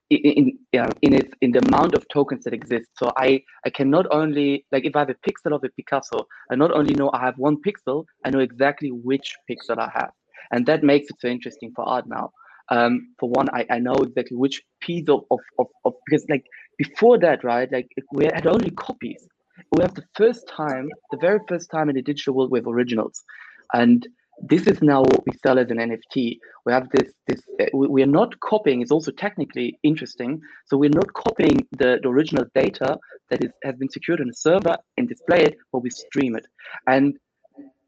[0.10, 2.90] in yeah, in its in the amount of tokens that exist.
[2.98, 6.26] So I I can not only like if I have a pixel of a Picasso,
[6.52, 10.12] I not only know I have one pixel, I know exactly which pixel I have,
[10.52, 12.32] and that makes it so interesting for art now.
[12.72, 16.46] Um, for one, I, I know exactly which piece of, of, of, of because like
[16.78, 17.72] before that, right?
[17.72, 19.28] Like we had only copies.
[19.76, 22.68] We have the first time, the very first time in the digital world we have
[22.68, 23.24] originals,
[23.74, 24.08] and
[24.42, 26.38] this is now what we sell as an NFT.
[26.66, 30.42] We have this, this uh, we, are not copying, it's also technically interesting.
[30.66, 32.98] So we're not copying the, the original data
[33.30, 36.46] that is, has been secured on a server and display it, but we stream it.
[36.88, 37.18] And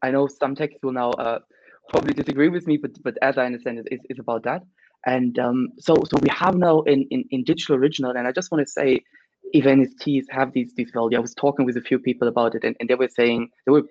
[0.02, 1.38] I know some techs will now uh,
[1.88, 4.62] probably disagree with me, but, but as I understand it, it's, it's about that.
[5.06, 8.52] And um, so, so we have now in, in, in digital original, and I just
[8.52, 9.02] want to say,
[9.52, 12.64] if NFTs have these these value, I was talking with a few people about it,
[12.64, 13.82] and, and they were saying they were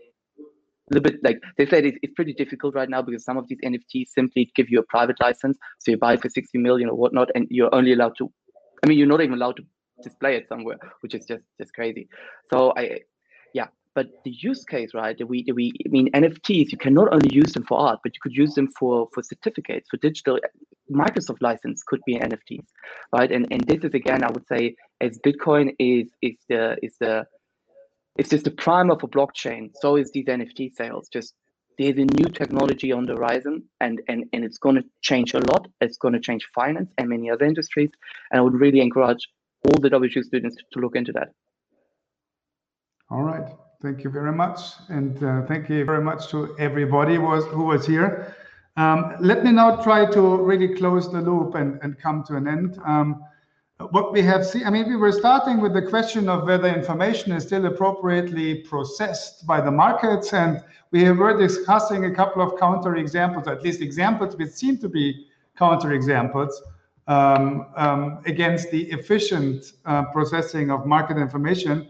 [0.93, 3.59] little bit like they said it's, it's pretty difficult right now because some of these
[3.65, 5.57] nfts simply give you a private license.
[5.79, 8.31] So you buy it for 60 million or whatnot and you're only allowed to
[8.83, 9.63] i mean you're not even allowed to
[10.03, 12.07] display it somewhere which is just just crazy.
[12.51, 12.99] So i
[13.53, 16.93] yeah but the use case right That we that we i mean nfts you can
[16.93, 19.97] not only use them for art but you could use them for for certificates for
[19.97, 20.39] digital
[20.91, 22.67] microsoft license could be an nfts
[23.15, 23.31] right?
[23.31, 27.25] And and this is again i would say as bitcoin is is the is the
[28.18, 29.72] it's just the prime of a blockchain.
[29.80, 31.09] So is these NFT sales.
[31.12, 31.34] Just
[31.78, 35.39] there's a new technology on the horizon, and and and it's going to change a
[35.39, 35.68] lot.
[35.80, 37.89] It's going to change finance and many other industries.
[38.32, 39.28] And I would really encourage
[39.66, 41.30] all the WHU students to look into that.
[43.09, 43.45] All right.
[43.82, 44.59] Thank you very much,
[44.89, 48.36] and uh, thank you very much to everybody was who was here.
[48.78, 52.47] Um, let me now try to really close the loop and, and come to an
[52.47, 52.80] end.
[52.86, 53.24] Um,
[53.91, 57.32] what we have seen, I mean, we were starting with the question of whether information
[57.32, 60.34] is still appropriately processed by the markets.
[60.34, 64.89] And we were discussing a couple of counter examples, at least examples which seem to
[64.89, 65.27] be
[65.57, 66.61] counter examples
[67.07, 71.89] um, um, against the efficient uh, processing of market information.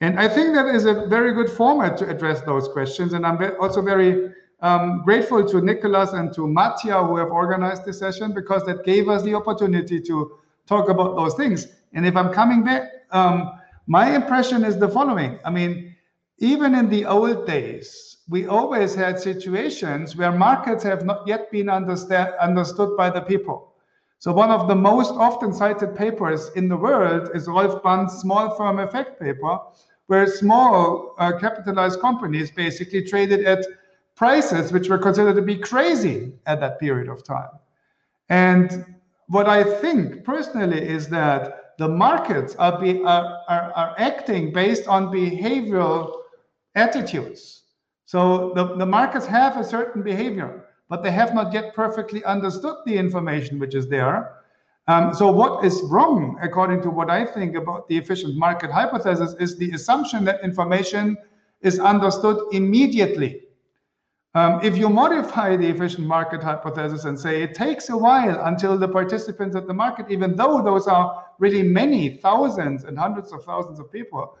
[0.00, 3.12] And I think that is a very good format to address those questions.
[3.12, 7.98] And I'm also very um, grateful to Nicholas and to Mattia who have organized this
[7.98, 11.68] session because that gave us the opportunity to talk about those things.
[11.92, 15.38] And if I'm coming back, um, my impression is the following.
[15.44, 15.94] I mean,
[16.38, 21.68] even in the old days, we always had situations where markets have not yet been
[21.68, 23.72] understood by the people.
[24.18, 28.56] So one of the most often cited papers in the world is Rolf Banz's small
[28.56, 29.58] firm effect paper,
[30.06, 33.66] where small uh, capitalized companies basically traded at
[34.16, 37.50] prices which were considered to be crazy at that period of time.
[38.30, 38.93] And
[39.28, 44.86] what I think personally is that the markets are, be, are, are, are acting based
[44.86, 46.12] on behavioral
[46.74, 47.62] attitudes.
[48.06, 52.76] So the, the markets have a certain behavior, but they have not yet perfectly understood
[52.86, 54.36] the information which is there.
[54.86, 59.34] Um, so what is wrong, according to what I think about the efficient market hypothesis,
[59.40, 61.16] is the assumption that information
[61.62, 63.43] is understood immediately.
[64.36, 68.76] Um, if you modify the efficient market hypothesis and say it takes a while until
[68.76, 73.44] the participants at the market, even though those are really many thousands and hundreds of
[73.44, 74.36] thousands of people,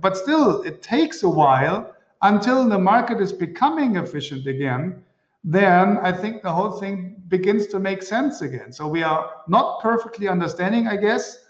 [0.00, 5.00] but still it takes a while until the market is becoming efficient again,
[5.44, 8.72] then I think the whole thing begins to make sense again.
[8.72, 11.44] So we are not perfectly understanding, I guess,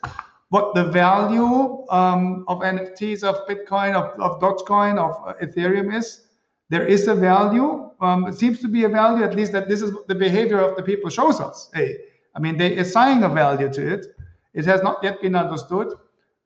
[0.50, 6.26] what the value um, of NFTs, of Bitcoin, of, of Dogecoin, of Ethereum is
[6.70, 7.90] there is a value.
[8.00, 10.76] Um, it seems to be a value, at least that this is the behavior of
[10.76, 11.68] the people shows us.
[11.74, 11.98] Hey,
[12.34, 14.06] I mean, they assign a value to it.
[14.54, 15.88] It has not yet been understood.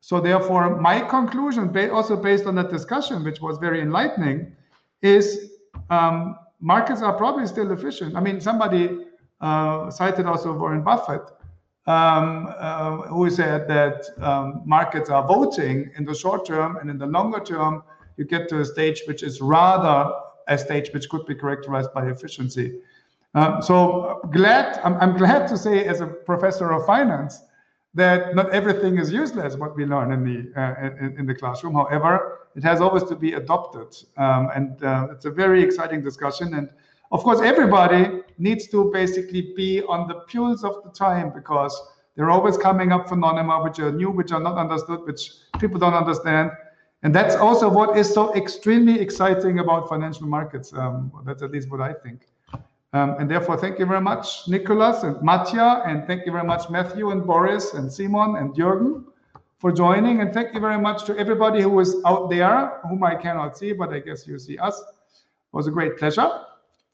[0.01, 4.57] So therefore, my conclusion, also based on that discussion, which was very enlightening,
[5.03, 5.53] is
[5.91, 8.17] um, markets are probably still efficient.
[8.17, 9.07] I mean, somebody
[9.41, 11.23] uh, cited also Warren Buffett,
[11.87, 16.99] um, uh, who said that um, markets are voting in the short term and in
[16.99, 17.83] the longer term
[18.17, 20.13] you get to a stage which is rather
[20.49, 22.81] a stage which could be characterized by efficiency.
[23.35, 27.41] Um, so glad, I'm, I'm, glad to say as a professor of finance
[27.95, 31.75] that not everything is useless what we learn in the uh, in, in, the classroom.
[31.75, 36.55] However, it has always to be adopted, um, and uh, it's a very exciting discussion.
[36.55, 36.69] And
[37.11, 41.75] of course, everybody needs to basically be on the pulse of the time because
[42.15, 45.95] they're always coming up phenomena which are new, which are not understood, which people don't
[45.95, 46.51] understand.
[47.05, 50.73] And that's also what is so extremely exciting about financial markets.
[50.73, 52.27] Um, that's at least what I think.
[52.95, 56.71] Um, and therefore, thank you very much, Nicholas and Mattia, and thank you very much,
[56.71, 59.05] Matthew and Boris and Simon and Jürgen
[59.59, 60.21] for joining.
[60.21, 63.73] And thank you very much to everybody who is out there, whom I cannot see,
[63.73, 64.81] but I guess you see us.
[64.81, 66.31] It was a great pleasure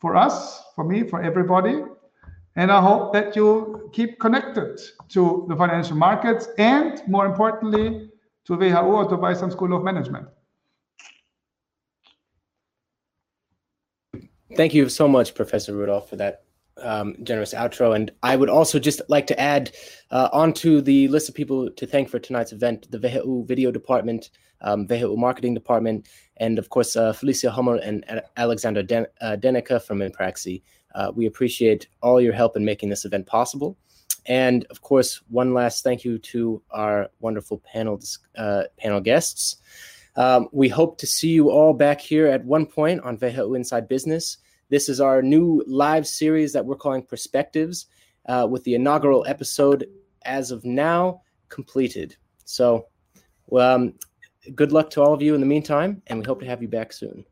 [0.01, 1.85] for us, for me, for everybody.
[2.57, 4.81] And I hope that you keep connected
[5.11, 8.11] to the financial markets and more importantly,
[8.51, 10.27] to WHU or to Beisheim School of Management.
[14.57, 16.43] Thank you so much, Professor Rudolf, for that
[16.83, 17.95] um, generous outro.
[17.95, 19.71] And I would also just like to add
[20.11, 24.31] uh, onto the list of people to thank for tonight's event the WHU Video Department,
[24.63, 28.05] um, WHU Marketing Department, and of course, uh, Felicia Hummel and
[28.37, 30.63] Alexander Den- uh, Denica from Impraxi.
[30.97, 33.79] Uh, we appreciate all your help in making this event possible.
[34.27, 38.01] And of course, one last thank you to our wonderful panel
[38.37, 39.57] uh, panel guests.
[40.17, 43.89] Um, we hope to see you all back here at one point on WHU Inside
[43.89, 44.39] Business.
[44.69, 47.87] This is our new live series that we're calling Perspectives,
[48.27, 49.87] uh, with the inaugural episode
[50.25, 52.17] as of now completed.
[52.45, 52.87] So,
[53.57, 53.95] um,
[54.55, 56.69] good luck to all of you in the meantime, and we hope to have you
[56.69, 57.25] back soon.